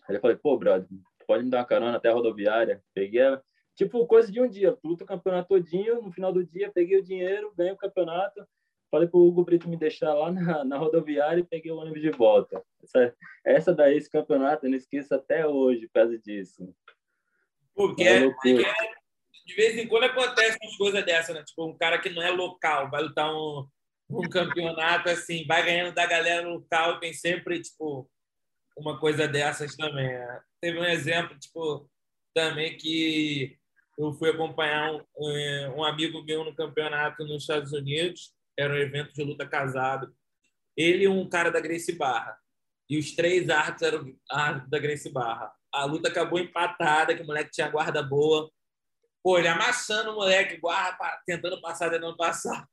[0.09, 0.87] Aí eu falei, pô, brother,
[1.27, 2.83] pode me dar uma carona até a rodoviária.
[2.95, 3.23] Peguei,
[3.75, 4.77] tipo, coisa de um dia.
[4.85, 8.47] Luto o campeonato todinho, no final do dia peguei o dinheiro, ganhei o campeonato.
[8.91, 12.11] Falei pro Hugo Brito me deixar lá na, na rodoviária e peguei o ônibus de
[12.11, 12.63] volta.
[12.83, 16.75] Essa, essa daí, esse campeonato, eu não esqueço até hoje por causa disso.
[17.75, 18.31] Porque é, é,
[19.47, 21.43] de vez em quando acontecem umas coisas dessas, né?
[21.45, 23.67] Tipo, um cara que não é local vai lutar um,
[24.11, 28.11] um campeonato assim, vai ganhando da galera local, tem sempre, tipo,
[28.77, 30.09] uma coisa dessas também.
[30.09, 30.41] Né?
[30.61, 31.89] Teve um exemplo, tipo,
[32.35, 33.57] também que
[33.99, 38.79] eu fui acompanhar um, é, um amigo meu no campeonato nos Estados Unidos, era um
[38.79, 40.15] evento de luta casado.
[40.77, 42.37] Ele e um cara da Grace Barra.
[42.89, 44.13] E os três artes eram
[44.69, 45.53] da Grace Barra.
[45.73, 48.51] A luta acabou empatada, que o moleque tinha guarda boa.
[49.23, 52.67] Pô, ele amassando o moleque, guarda, tentando passar, tentando passar.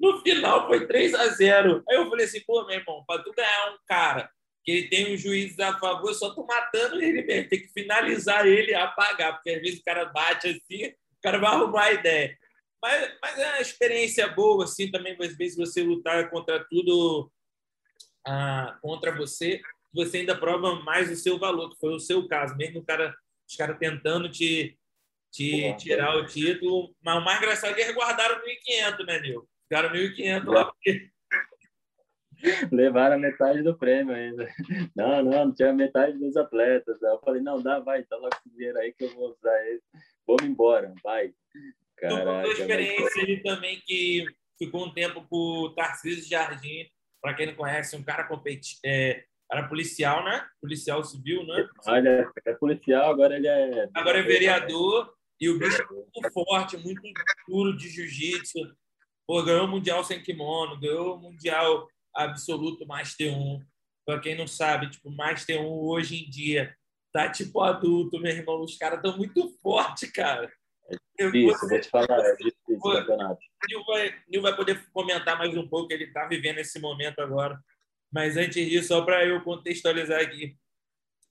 [0.00, 3.32] No final foi 3 a 0 Aí eu falei assim, pô, meu irmão, para tu
[3.32, 4.30] ganhar um cara
[4.64, 8.46] que ele tem um juiz a favor, só tô matando ele mesmo, tem que finalizar
[8.46, 11.92] ele e apagar, porque às vezes o cara bate assim, o cara vai arrumar a
[11.92, 12.38] ideia.
[12.82, 17.30] Mas, mas é uma experiência boa, assim, também, às vezes você lutar contra tudo
[18.26, 19.60] ah, contra você,
[19.92, 23.14] você ainda prova mais o seu valor, que foi o seu caso, mesmo o cara,
[23.48, 24.78] os caras tentando te,
[25.30, 29.49] te tirar o título, mas o mais engraçado é que eles guardaram 1.500, né, Nil?
[29.70, 31.10] Ficaram 1.500 lá, porque
[32.72, 34.48] Levaram a metade do prêmio ainda.
[34.96, 37.00] Não, não, não tinha metade dos atletas.
[37.02, 39.80] Eu falei, não, dá, vai, tá com esse dinheiro aí que eu vou usar ele.
[40.26, 41.32] Vamos embora, vai.
[41.96, 44.26] Caraca, tu experiência ali também que
[44.58, 46.86] ficou um tempo com o Tarcísio Jardim,
[47.20, 50.46] para quem não conhece, um cara competi é, era policial, né?
[50.60, 51.68] Policial civil, né?
[51.86, 53.88] Olha, é policial, agora ele é.
[53.94, 55.12] Agora é vereador.
[55.38, 57.02] E o bicho é muito forte, muito
[57.48, 58.58] duro de jiu-jitsu.
[59.44, 63.60] Ganhou o Mundial sem kimono, ganhou o Mundial absoluto Master 1.
[64.04, 66.74] Para quem não sabe, tipo, Master 1 hoje em dia
[67.12, 68.62] tá tipo adulto, meu irmão.
[68.62, 70.50] Os caras estão muito fortes, cara.
[71.18, 73.40] É difícil, vou te falar, é difícil o campeonato.
[73.68, 77.58] Nil vai, Nil vai poder comentar mais um pouco, ele está vivendo esse momento agora.
[78.12, 80.56] Mas antes disso, só para eu contextualizar aqui,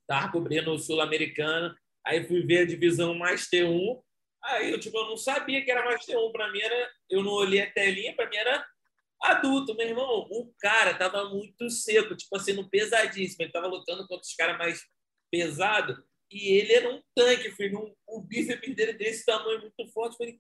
[0.02, 1.76] estava cobrindo o Sul-Americano,
[2.06, 4.02] aí fui ver a divisão Master 1,
[4.44, 7.32] aí eu, tipo, eu não sabia que era Master 1, para mim era, eu não
[7.32, 8.66] olhei a telinha, para mim era
[9.22, 10.28] adulto, meu irmão.
[10.30, 14.58] O cara tava muito seco, tipo assim, no pesadíssimo, ele tava lutando contra os caras
[14.58, 14.82] mais
[15.32, 15.98] pesados,
[16.32, 20.18] e ele era um tanque, filho, um, um bíceps dele desse tamanho, muito forte.
[20.18, 20.40] Falei,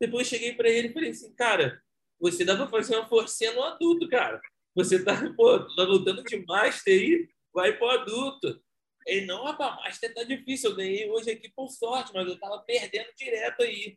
[0.00, 1.82] depois cheguei para ele e falei assim, cara,
[2.20, 4.40] você dá para fazer uma forcinha no adulto, cara.
[4.74, 8.62] Você tá, pô, tá lutando de Master aí, vai pro adulto.
[9.06, 10.70] Ele, não, rapaz, Master tá difícil.
[10.70, 13.96] Eu ganhei hoje aqui por sorte, mas eu tava perdendo direto aí.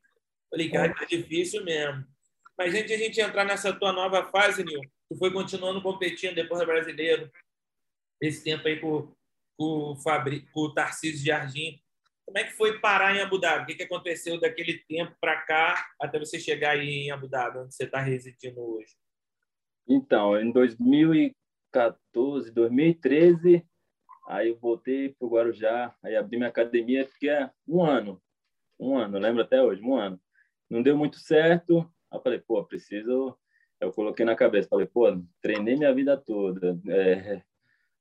[0.50, 2.06] Falei, cara, tá difícil mesmo.
[2.58, 6.36] Mas antes de a gente entrar nessa tua nova fase, Nil, tu foi continuando competindo
[6.36, 7.32] depois do brasileiro.
[8.22, 9.14] Esse tempo aí com,
[9.58, 11.82] com, o, Fabri, com o Tarcísio Jardim.
[12.26, 13.64] Como é que foi parar em Abu Dhabi?
[13.64, 17.60] O que, que aconteceu daquele tempo para cá até você chegar aí em Abu Dhabi,
[17.60, 18.96] onde você está residindo hoje?
[19.88, 23.66] Então, em 2014, 2013,
[24.28, 27.32] aí eu voltei para o Guarujá, aí abri minha academia, fiquei
[27.68, 28.22] um ano,
[28.80, 30.20] um ano, lembro até hoje, um ano.
[30.70, 33.38] Não deu muito certo, aí falei, pô, preciso...
[33.80, 35.08] Eu coloquei na cabeça, falei, pô,
[35.42, 37.42] treinei minha vida toda, é,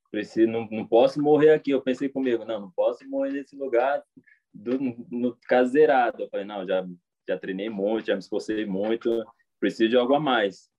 [0.09, 1.71] preciso, não, não posso morrer aqui.
[1.71, 4.01] Eu pensei comigo, não, não posso morrer nesse lugar
[4.53, 4.79] do,
[5.11, 6.23] no caseirado.
[6.23, 6.87] Eu falei, não, já,
[7.27, 9.25] já treinei muito, já me esforcei muito,
[9.59, 10.69] preciso de algo a mais.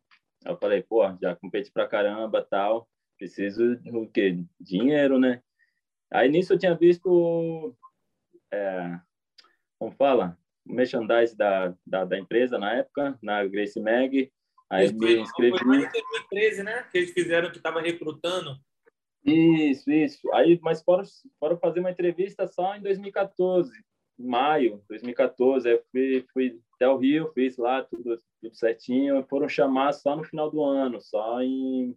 [0.43, 4.39] Eu falei, pô, já competi pra caramba, tal, preciso do quê?
[4.61, 5.43] Dinheiro, né?
[6.13, 7.75] Aí nisso eu tinha visto,
[8.53, 8.99] é,
[9.79, 14.31] como fala, o merchandise da, da, da, empresa na época, na Grace Mag.
[14.71, 15.59] Aí Isso me inscrevi.
[15.59, 16.83] Foi em 2013, né?
[16.91, 18.57] Que eles fizeram que estava recrutando.
[19.25, 20.33] Isso, isso.
[20.33, 21.03] Aí, mas foram,
[21.41, 23.73] foram fazer uma entrevista só em 2014,
[24.19, 25.69] em maio de 2014.
[25.69, 29.25] Aí fui, fui até o Rio, fiz lá tudo, tudo certinho.
[29.29, 31.95] Foram chamar só no final do ano, só em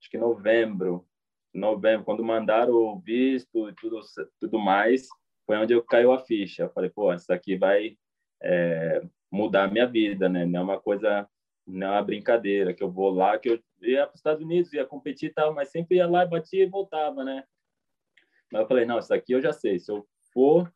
[0.00, 1.06] acho que novembro.
[1.52, 4.00] Novembro, quando mandaram o visto e tudo,
[4.40, 5.06] tudo mais,
[5.46, 6.64] foi onde eu caiu a ficha.
[6.64, 7.96] Eu falei, pô, isso aqui vai
[8.42, 10.44] é, mudar a minha vida, né?
[10.44, 11.28] Não é uma coisa,
[11.66, 14.72] não é uma brincadeira, que eu vou lá, que eu ia para os Estados Unidos,
[14.72, 17.44] ia competir e tal, mas sempre ia lá, batia e voltava, né?
[18.52, 20.72] Mas eu falei, não, isso aqui eu já sei, se eu for,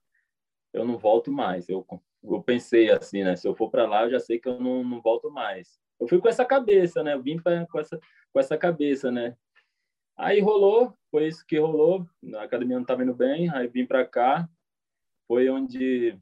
[0.73, 1.69] eu não volto mais.
[1.69, 1.87] Eu
[2.23, 3.37] eu pensei assim, né?
[3.37, 5.81] Se eu for para lá, eu já sei que eu não, não volto mais.
[6.01, 7.15] Eu fui com essa cabeça, né?
[7.15, 8.01] Eu vim pra, com, essa,
[8.33, 9.37] com essa cabeça, né?
[10.17, 12.07] Aí rolou, foi isso que rolou.
[12.35, 14.49] A academia não estava indo bem, aí vim para cá.
[15.29, 16.19] Foi onde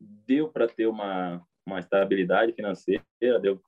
[0.00, 3.04] deu para ter uma, uma estabilidade financeira,
[3.40, 3.60] deu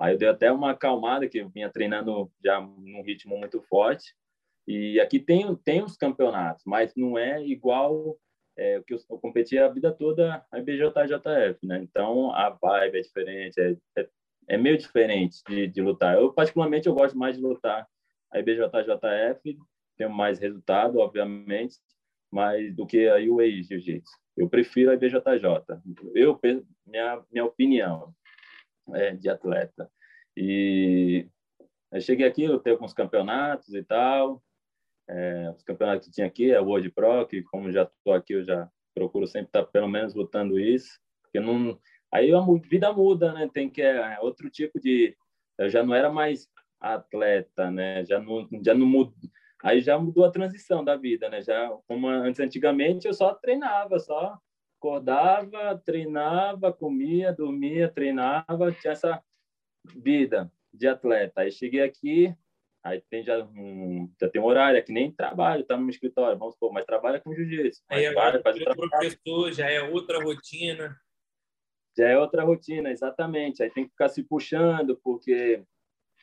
[0.00, 4.14] Aí eu dei até uma acalmada, que eu vinha treinando já num ritmo muito forte.
[4.66, 8.18] E aqui tem, tem os campeonatos, mas não é igual
[8.56, 11.82] é, que eu, eu competi a vida toda a IBJJF, né?
[11.82, 14.08] Então a vibe é diferente, é, é,
[14.50, 16.16] é meio diferente de, de, lutar.
[16.16, 17.86] Eu particularmente eu gosto mais de lutar
[18.32, 19.58] a IBJJF,
[19.96, 21.76] tenho mais resultado, obviamente,
[22.32, 24.10] mas do que a UAE Jiu-Jitsu.
[24.36, 25.22] Eu prefiro a IBJJ.
[26.14, 26.38] Eu
[26.84, 28.12] minha minha opinião
[28.94, 29.88] é, de atleta.
[30.36, 31.28] E
[31.92, 34.42] eu cheguei aqui, eu tenho alguns campeonatos e tal,
[35.08, 38.32] é, os campeonatos que tinha aqui é o World Pro, que como já estou aqui,
[38.32, 41.78] eu já procuro sempre estar pelo menos lutando isso, porque não
[42.12, 43.48] aí a vida muda, né?
[43.52, 45.16] Tem que é outro tipo de
[45.58, 46.48] eu já não era mais
[46.80, 48.04] atleta, né?
[48.04, 49.12] Já não já não mud...
[49.62, 51.42] aí já mudou a transição da vida, né?
[51.42, 54.38] Já como antes antigamente eu só treinava, só
[54.78, 59.22] acordava, treinava, comia, dormia, treinava, tinha essa
[59.96, 61.42] vida de atleta.
[61.42, 62.34] Aí cheguei aqui,
[62.82, 66.38] Aí tem já, um, já tem um horário, é que nem trabalho, tá no escritório,
[66.38, 67.82] vamos supor, mas trabalha com jiu-jitsu.
[67.90, 70.96] Aí agora faz o professor, já é outra rotina.
[71.96, 73.62] Já é outra rotina, exatamente.
[73.62, 75.64] Aí tem que ficar se puxando, porque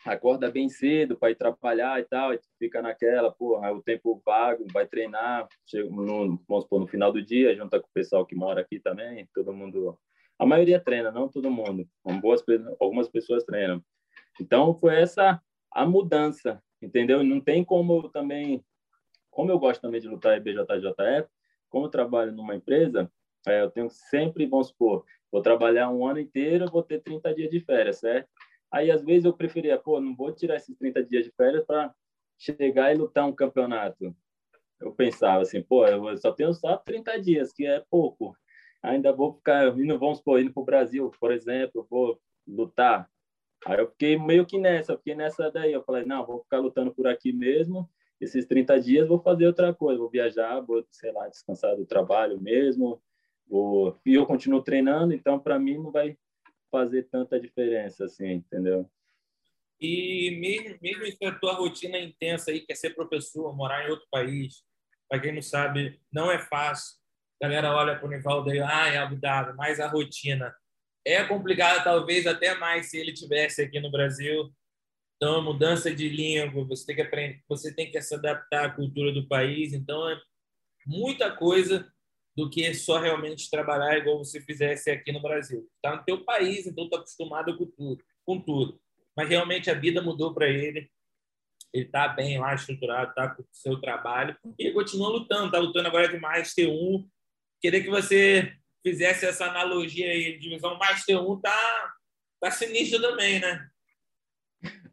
[0.05, 4.65] acorda bem cedo para ir trabalhar e tal, e fica naquela, porra, o tempo vago,
[4.71, 8.35] vai treinar, chega no, vamos supor, no final do dia, junta com o pessoal que
[8.35, 9.97] mora aqui também, todo mundo,
[10.39, 11.87] a maioria treina, não todo mundo,
[12.21, 12.43] boas,
[12.79, 13.83] algumas pessoas treinam.
[14.39, 15.41] Então, foi essa
[15.71, 17.23] a mudança, entendeu?
[17.23, 18.63] Não tem como também,
[19.29, 21.27] como eu gosto também de lutar em BJJF,
[21.69, 23.11] como eu trabalho numa empresa,
[23.47, 27.49] é, eu tenho sempre, vamos supor, vou trabalhar um ano inteiro, vou ter 30 dias
[27.49, 28.29] de férias, certo?
[28.71, 31.93] Aí, às vezes, eu preferia, pô, não vou tirar esses 30 dias de férias para
[32.37, 34.15] chegar e lutar um campeonato.
[34.79, 38.35] Eu pensava assim, pô, eu só tenho só 30 dias, que é pouco.
[38.83, 43.09] Ainda vou ficar indo, vamos supor, indo para o Brasil, por exemplo, vou lutar.
[43.65, 45.73] Aí eu fiquei meio que nessa, fiquei nessa daí.
[45.73, 47.89] Eu falei, não, vou ficar lutando por aqui mesmo.
[48.19, 52.39] Esses 30 dias vou fazer outra coisa, vou viajar, vou, sei lá, descansar do trabalho
[52.39, 53.01] mesmo.
[53.49, 56.17] E eu continuo treinando, então para mim não vai
[56.71, 58.89] fazer tanta diferença assim, entendeu?
[59.79, 63.91] E mesmo, mesmo se a tua rotina é intensa aí, quer ser professor, morar em
[63.91, 64.63] outro país,
[65.07, 66.97] para quem não sabe, não é fácil.
[67.41, 70.53] A galera olha para o Nivaldo aí, ah, é Abu Dhabi, mas a rotina
[71.05, 74.51] é complicada, talvez até mais se ele tivesse aqui no Brasil.
[75.15, 79.11] Então, mudança de língua, você tem que aprender, você tem que se adaptar à cultura
[79.11, 79.73] do país.
[79.73, 80.19] Então, é
[80.85, 81.87] muita coisa
[82.37, 85.67] do que só realmente trabalhar igual você fizesse aqui no Brasil.
[85.75, 88.79] Está no teu país, então está acostumado com tudo, com tudo.
[89.15, 90.87] Mas realmente a vida mudou para ele.
[91.73, 95.47] Ele está bem lá estruturado, está com o seu trabalho e ele continua lutando.
[95.47, 97.09] Está lutando agora de Master 1.
[97.59, 98.53] Queria que você
[98.85, 100.37] fizesse essa analogia aí.
[100.37, 101.95] Divisão Master 1 tá,
[102.39, 103.67] tá sinistro também, né?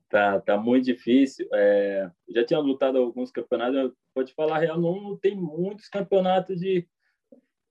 [0.09, 1.47] Tá, tá muito difícil.
[1.53, 3.93] É, já tinha lutado alguns campeonatos.
[4.15, 6.89] Pode falar real, não tem muitos campeonatos de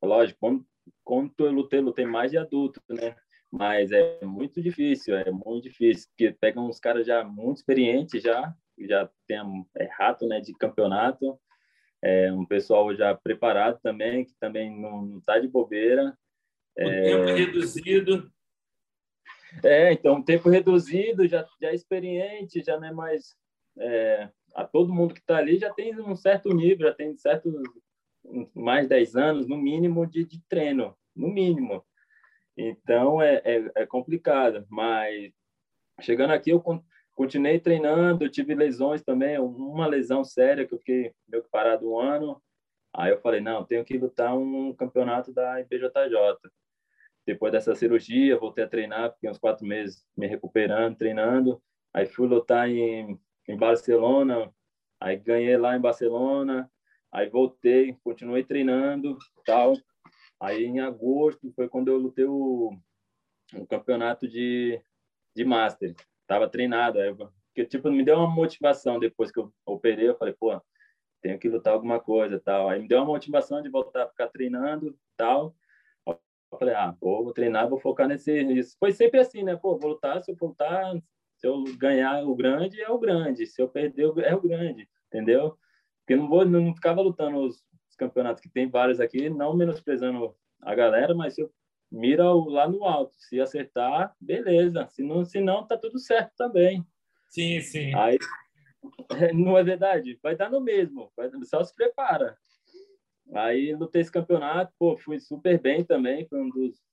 [0.04, 0.66] Lógico, quando,
[1.04, 3.16] quando eu lutei, lutei mais de adulto, né?
[3.52, 8.54] Mas é muito difícil, é muito difícil, porque pegam uns caras já muito experientes já,
[8.80, 9.38] já tem
[9.78, 11.40] é rato, né, de campeonato,
[12.02, 16.18] é um pessoal já preparado também, que também não, não tá de bobeira.
[16.78, 17.04] O é...
[17.04, 18.32] tempo reduzido.
[19.64, 23.36] É, então, tempo reduzido, já, já é experiente, já não é mais...
[23.78, 27.52] É, a todo mundo que está ali já tem um certo nível, já tem certo
[28.54, 31.84] mais 10 anos, no mínimo, de, de treino, no mínimo.
[32.58, 35.32] Então, é, é, é, complicado, mas
[36.02, 36.64] chegando aqui, eu
[37.16, 42.00] continuei treinando, tive lesões também, uma lesão séria, que eu fiquei meio que parado um
[42.00, 42.42] ano,
[42.94, 45.90] aí eu falei, não, tenho que lutar um campeonato da IBJJ.
[47.26, 51.62] Depois dessa cirurgia, voltei a treinar, fiquei uns quatro meses me recuperando, treinando,
[51.94, 54.54] aí fui lutar em, em Barcelona,
[55.00, 56.70] aí ganhei lá em Barcelona,
[57.14, 59.74] Aí voltei, continuei treinando, tal.
[60.40, 62.76] Aí em agosto foi quando eu lutei o,
[63.54, 64.82] o campeonato de,
[65.36, 65.94] de master.
[66.26, 67.16] Tava treinado, aí
[67.54, 70.60] que tipo me deu uma motivação depois que eu operei, eu falei, pô,
[71.22, 72.68] tenho que lutar alguma coisa, tal.
[72.68, 75.56] Aí me deu uma motivação de voltar a ficar treinando, tal.
[76.08, 76.18] Eu
[76.58, 78.76] falei, ah, vou treinar, vou focar nesse isso.
[78.80, 79.56] Foi sempre assim, né?
[79.56, 80.96] Pô, vou lutar, se eu lutar,
[81.38, 85.56] se eu ganhar o grande é o grande, se eu perder é o grande, entendeu?
[86.04, 87.56] Porque não vou não ficava lutando os,
[87.90, 91.52] os, campeonatos que tem vários aqui, não menosprezando a galera, mas se eu
[91.92, 94.88] mira lá no alto, se acertar, beleza.
[94.90, 96.86] Se não, se não tá tudo certo também.
[97.30, 97.94] Sim, sim.
[97.96, 98.18] Aí
[99.34, 102.38] não é verdade, vai dar no mesmo, vai, só se prepara.
[103.34, 106.84] Aí lutei esse campeonato, pô, fui super bem também, foi um dos,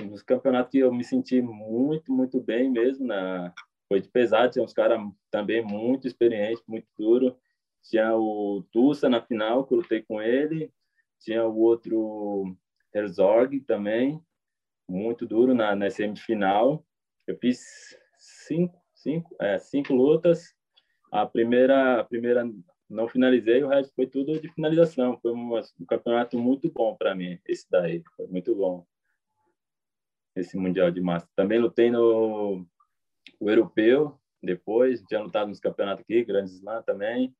[0.00, 3.52] um dos campeonatos que eu me senti muito, muito bem mesmo, na,
[3.88, 4.98] foi de pesado, tinha uns caras
[5.30, 7.36] também muito experientes, muito duro.
[7.84, 10.72] Tinha o Tussa na final, que eu lutei com ele.
[11.20, 12.56] Tinha o outro
[12.94, 14.20] Herzog também,
[14.88, 16.84] muito duro na, na semifinal.
[17.26, 20.54] Eu fiz cinco, cinco, é, cinco lutas.
[21.12, 22.50] A primeira, a primeira
[22.88, 25.18] não finalizei, o resto foi tudo de finalização.
[25.20, 28.02] Foi um, um campeonato muito bom para mim, esse daí.
[28.16, 28.86] Foi muito bom.
[30.34, 31.28] Esse Mundial de Massa.
[31.36, 32.66] Também lutei no
[33.40, 37.34] o europeu, depois, tinha lutado nos campeonatos aqui, Grande Slam também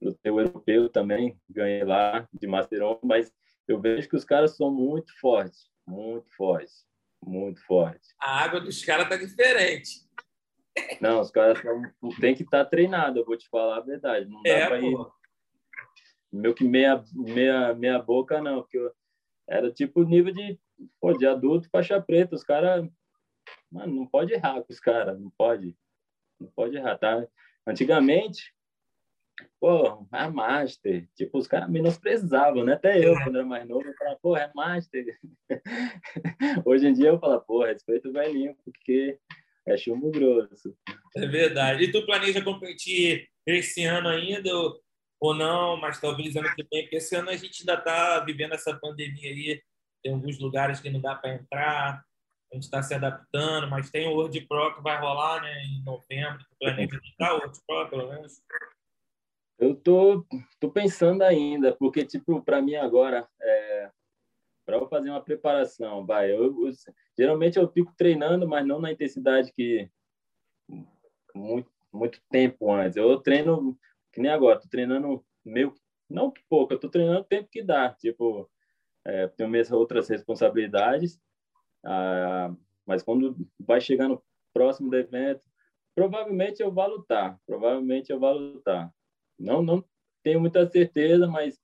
[0.00, 3.32] lutei o europeu também, ganhei lá de Master 1, mas
[3.66, 6.86] eu vejo que os caras são muito fortes, muito fortes,
[7.22, 8.14] muito fortes.
[8.20, 10.04] A água dos caras tá diferente.
[11.00, 11.82] Não, os caras são,
[12.20, 14.28] tem que estar tá treinado, eu vou te falar a verdade.
[14.28, 14.94] Não dá é, para ir
[16.34, 18.92] meu que meia, meia, meia boca, não, porque eu,
[19.48, 20.58] era tipo nível de,
[21.00, 22.34] pô, de adulto faixa preta.
[22.34, 22.88] Os caras,
[23.70, 25.76] mano, não pode errar com os caras, não pode.
[26.40, 27.26] Não pode errar, tá?
[27.66, 28.53] Antigamente,
[29.60, 31.08] pô, é Master.
[31.16, 32.74] Tipo, os caras menosprezavam, né?
[32.74, 35.04] Até eu, quando era mais novo, eu falava, pô, é Master.
[36.64, 39.18] Hoje em dia eu falo, pô, respeito o velhinho, porque
[39.66, 40.76] é chumbo grosso.
[41.16, 41.84] É verdade.
[41.84, 44.50] E tu planeja competir esse ano ainda
[45.20, 45.76] ou não?
[45.78, 49.30] Mas talvez ano que vem, porque esse ano a gente ainda está vivendo essa pandemia
[49.30, 49.62] aí.
[50.02, 52.04] Tem alguns lugares que não dá para entrar.
[52.52, 55.82] A gente está se adaptando, mas tem o World Pro que vai rolar né, em
[55.82, 56.38] novembro.
[56.38, 58.42] Tu planeja estar o World Pro, pelo menos?
[59.58, 60.26] Eu tô,
[60.60, 63.90] tô pensando ainda, porque, tipo, para mim agora, é,
[64.66, 66.72] para eu fazer uma preparação, vai, eu, eu,
[67.16, 69.88] geralmente eu fico treinando, mas não na intensidade que,
[71.34, 72.96] muito, muito tempo antes.
[72.96, 73.78] Eu treino
[74.12, 75.74] que nem agora, tô treinando meio
[76.08, 77.90] não pouco, eu tô treinando o tempo que dá.
[77.90, 78.48] Tipo,
[79.04, 81.20] é, tenho minhas outras responsabilidades,
[81.84, 82.54] ah,
[82.86, 85.46] mas quando vai chegando próximo do evento,
[85.94, 87.38] provavelmente eu vou lutar.
[87.46, 88.92] Provavelmente eu vou lutar.
[89.44, 89.84] Não, não
[90.22, 91.60] tenho muita certeza, mas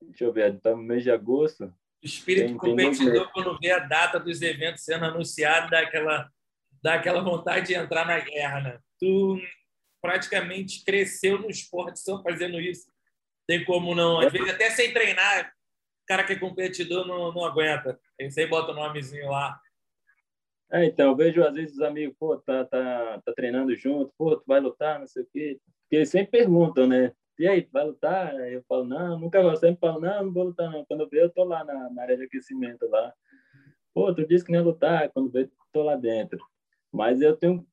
[0.00, 1.64] deixa eu ver, está no mês de agosto.
[2.02, 6.30] O espírito tem, competidor, tem quando vê a data dos eventos sendo anunciado, dá aquela,
[6.82, 8.78] dá aquela vontade de entrar na guerra, né?
[8.98, 9.38] Tu
[10.00, 12.90] praticamente cresceu no esporte só fazendo isso.
[13.46, 15.52] Tem como não, às vezes até sem treinar,
[16.04, 18.00] o cara que é competidor não, não aguenta.
[18.30, 19.60] Sempre bota o nomezinho lá.
[20.72, 24.36] É, então, eu vejo às vezes os amigos, pô, tá, tá, tá treinando junto, pô,
[24.36, 25.60] tu vai lutar, não sei o quê.
[25.90, 27.12] Porque eles sempre perguntam, né?
[27.36, 28.32] E aí, vai lutar?
[28.48, 29.56] Eu falo, não, nunca vou.
[29.56, 30.84] Sempre falo, não, não vou lutar, não.
[30.84, 33.12] Quando eu eu tô lá na, na área de aquecimento lá.
[33.92, 36.38] Pô, tu disse que não ia lutar, quando ver, tô lá dentro.
[36.92, 37.66] Mas eu tenho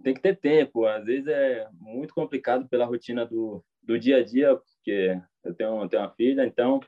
[0.00, 0.86] tem que ter tempo.
[0.86, 5.82] Às vezes é muito complicado pela rotina do, do dia a dia, porque eu tenho,
[5.82, 6.78] eu tenho uma filha, então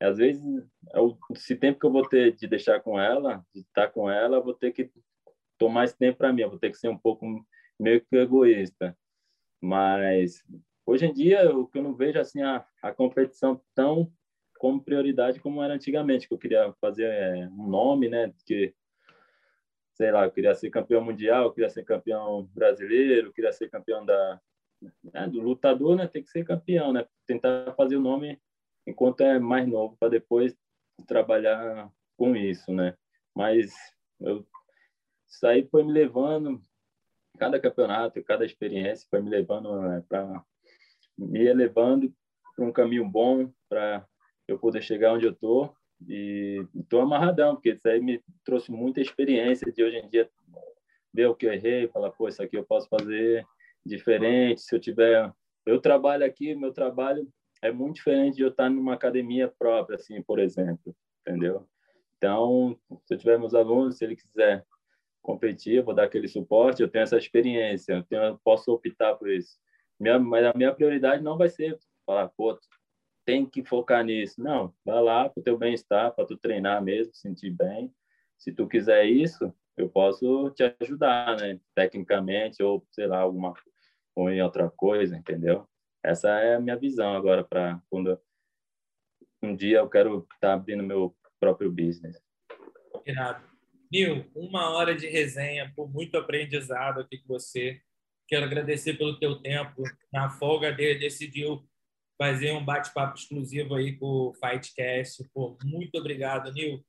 [0.00, 0.42] às vezes,
[0.92, 4.38] eu, esse tempo que eu vou ter de deixar com ela, de estar com ela,
[4.38, 4.90] eu vou ter que
[5.56, 7.24] tomar esse tempo para mim, eu vou ter que ser um pouco
[7.78, 8.96] meio que egoísta.
[9.60, 10.44] Mas
[10.84, 14.12] hoje em dia, o que eu não vejo assim a, a competição tão
[14.58, 18.74] como prioridade como era antigamente, que eu queria fazer é, um nome, né, que
[19.94, 23.70] sei lá, eu queria ser campeão mundial, eu queria ser campeão brasileiro, eu queria ser
[23.70, 24.40] campeão da
[25.12, 28.40] né, do lutador, né, tem que ser campeão, né, tentar fazer o nome
[28.86, 30.56] enquanto é mais novo para depois
[31.06, 32.96] trabalhar com isso, né?
[33.34, 33.74] Mas
[34.20, 34.46] eu,
[35.28, 36.62] isso aí foi me levando,
[37.36, 40.42] cada campeonato, cada experiência foi me levando né, para
[41.16, 42.12] me elevando
[42.54, 44.06] para um caminho bom para
[44.48, 45.74] eu poder chegar onde eu tô
[46.06, 50.28] e estou amarradão porque isso aí me trouxe muita experiência de hoje em dia
[51.12, 53.46] ver o que eu errei, falar pô isso aqui eu posso fazer
[53.84, 55.32] diferente se eu tiver
[55.64, 57.26] eu trabalho aqui meu trabalho
[57.62, 61.66] é muito diferente de eu estar numa academia própria, assim, por exemplo, entendeu?
[62.16, 64.64] Então, se eu tiver meus alunos, se ele quiser
[65.26, 69.28] competir, vou dar aquele suporte, eu tenho essa experiência, eu, tenho, eu posso optar por
[69.28, 69.58] isso.
[69.98, 72.56] Minha, mas a minha prioridade não vai ser falar, pô,
[73.26, 74.40] tem que focar nisso.
[74.40, 77.92] Não, vai lá para o teu bem-estar, para tu treinar mesmo, sentir bem.
[78.38, 81.58] Se tu quiser isso, eu posso te ajudar, né?
[81.74, 83.52] Tecnicamente ou, sei lá, alguma
[84.14, 85.66] ou em outra coisa, entendeu?
[86.02, 88.18] Essa é a minha visão agora para quando
[89.42, 92.22] um dia eu quero estar tá abrindo meu próprio business.
[93.04, 93.45] Irado.
[93.90, 97.80] Nil, uma hora de resenha, por muito aprendizado aqui com você.
[98.28, 99.82] Quero agradecer pelo teu tempo.
[100.12, 101.64] Na folga dele, decidiu
[102.18, 105.28] fazer um bate-papo exclusivo aí com o Fightcast.
[105.32, 106.84] Pô, muito obrigado, Nil.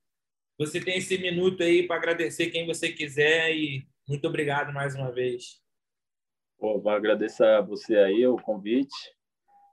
[0.58, 5.12] Você tem esse minuto aí para agradecer quem você quiser e muito obrigado mais uma
[5.12, 5.62] vez.
[6.58, 8.96] Pô, agradecer a você aí o convite,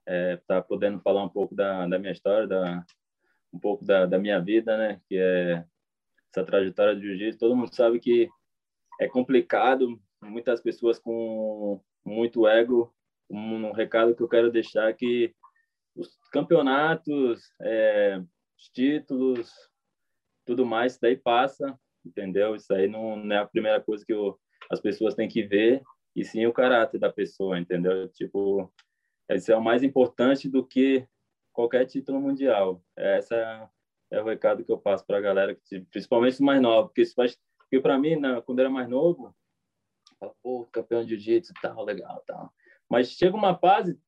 [0.08, 2.86] é, tá podendo falar um pouco da, da minha história, da,
[3.52, 5.02] um pouco da, da minha vida, né?
[5.10, 5.66] Que é
[6.36, 7.40] essa trajetória de jiu-jitsu.
[7.40, 8.30] Todo mundo sabe que
[9.00, 12.94] é complicado, muitas pessoas com muito ego.
[13.30, 15.34] Um, recado que eu quero deixar é que
[15.96, 18.22] os campeonatos, é,
[18.58, 19.52] os títulos,
[20.46, 22.56] tudo mais, isso daí passa, entendeu?
[22.56, 24.38] Isso aí não, não é a primeira coisa que eu,
[24.70, 25.82] as pessoas têm que ver
[26.16, 28.08] e sim o caráter da pessoa, entendeu?
[28.10, 28.72] Tipo,
[29.30, 31.08] esse é o mais importante do que
[31.52, 32.84] qualquer título mundial.
[32.96, 33.70] Essa
[34.12, 35.58] é o recado que eu passo para a galera,
[35.90, 39.36] principalmente os mais novos, porque faz, porque para mim, né, quando era mais novo,
[40.20, 42.54] fala, pô, campeão de jiu-jitsu, tal, legal, tal.
[42.90, 44.00] Mas chega uma fase,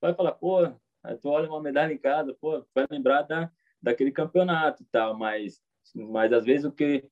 [0.00, 0.58] vai falar, pô,
[1.02, 3.50] aí tu olha uma medalha em casa, pô, vai lembrar da,
[3.80, 5.60] daquele campeonato e tal, mas
[5.94, 7.04] mas às vezes o que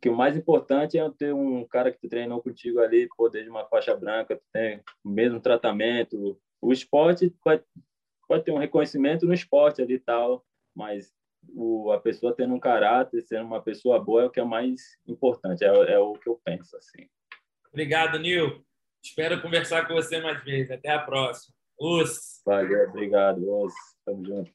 [0.00, 3.64] que o mais importante é ter um cara que treinou contigo ali, poder de uma
[3.66, 6.38] faixa branca, tem o mesmo tratamento.
[6.60, 7.62] O esporte pode,
[8.26, 11.12] pode ter um reconhecimento no esporte ali e tal, mas
[11.54, 14.80] o, a pessoa tendo um caráter, sendo uma pessoa boa é o que é mais
[15.06, 17.08] importante, é, é o que eu penso assim.
[17.68, 18.64] Obrigado, Nil.
[19.02, 20.70] Espero conversar com você mais vezes.
[20.70, 21.54] Até a próxima.
[21.78, 22.40] Os.
[22.46, 23.38] Valeu, obrigado.
[23.46, 23.72] Os.
[24.04, 24.52] Tamo junto.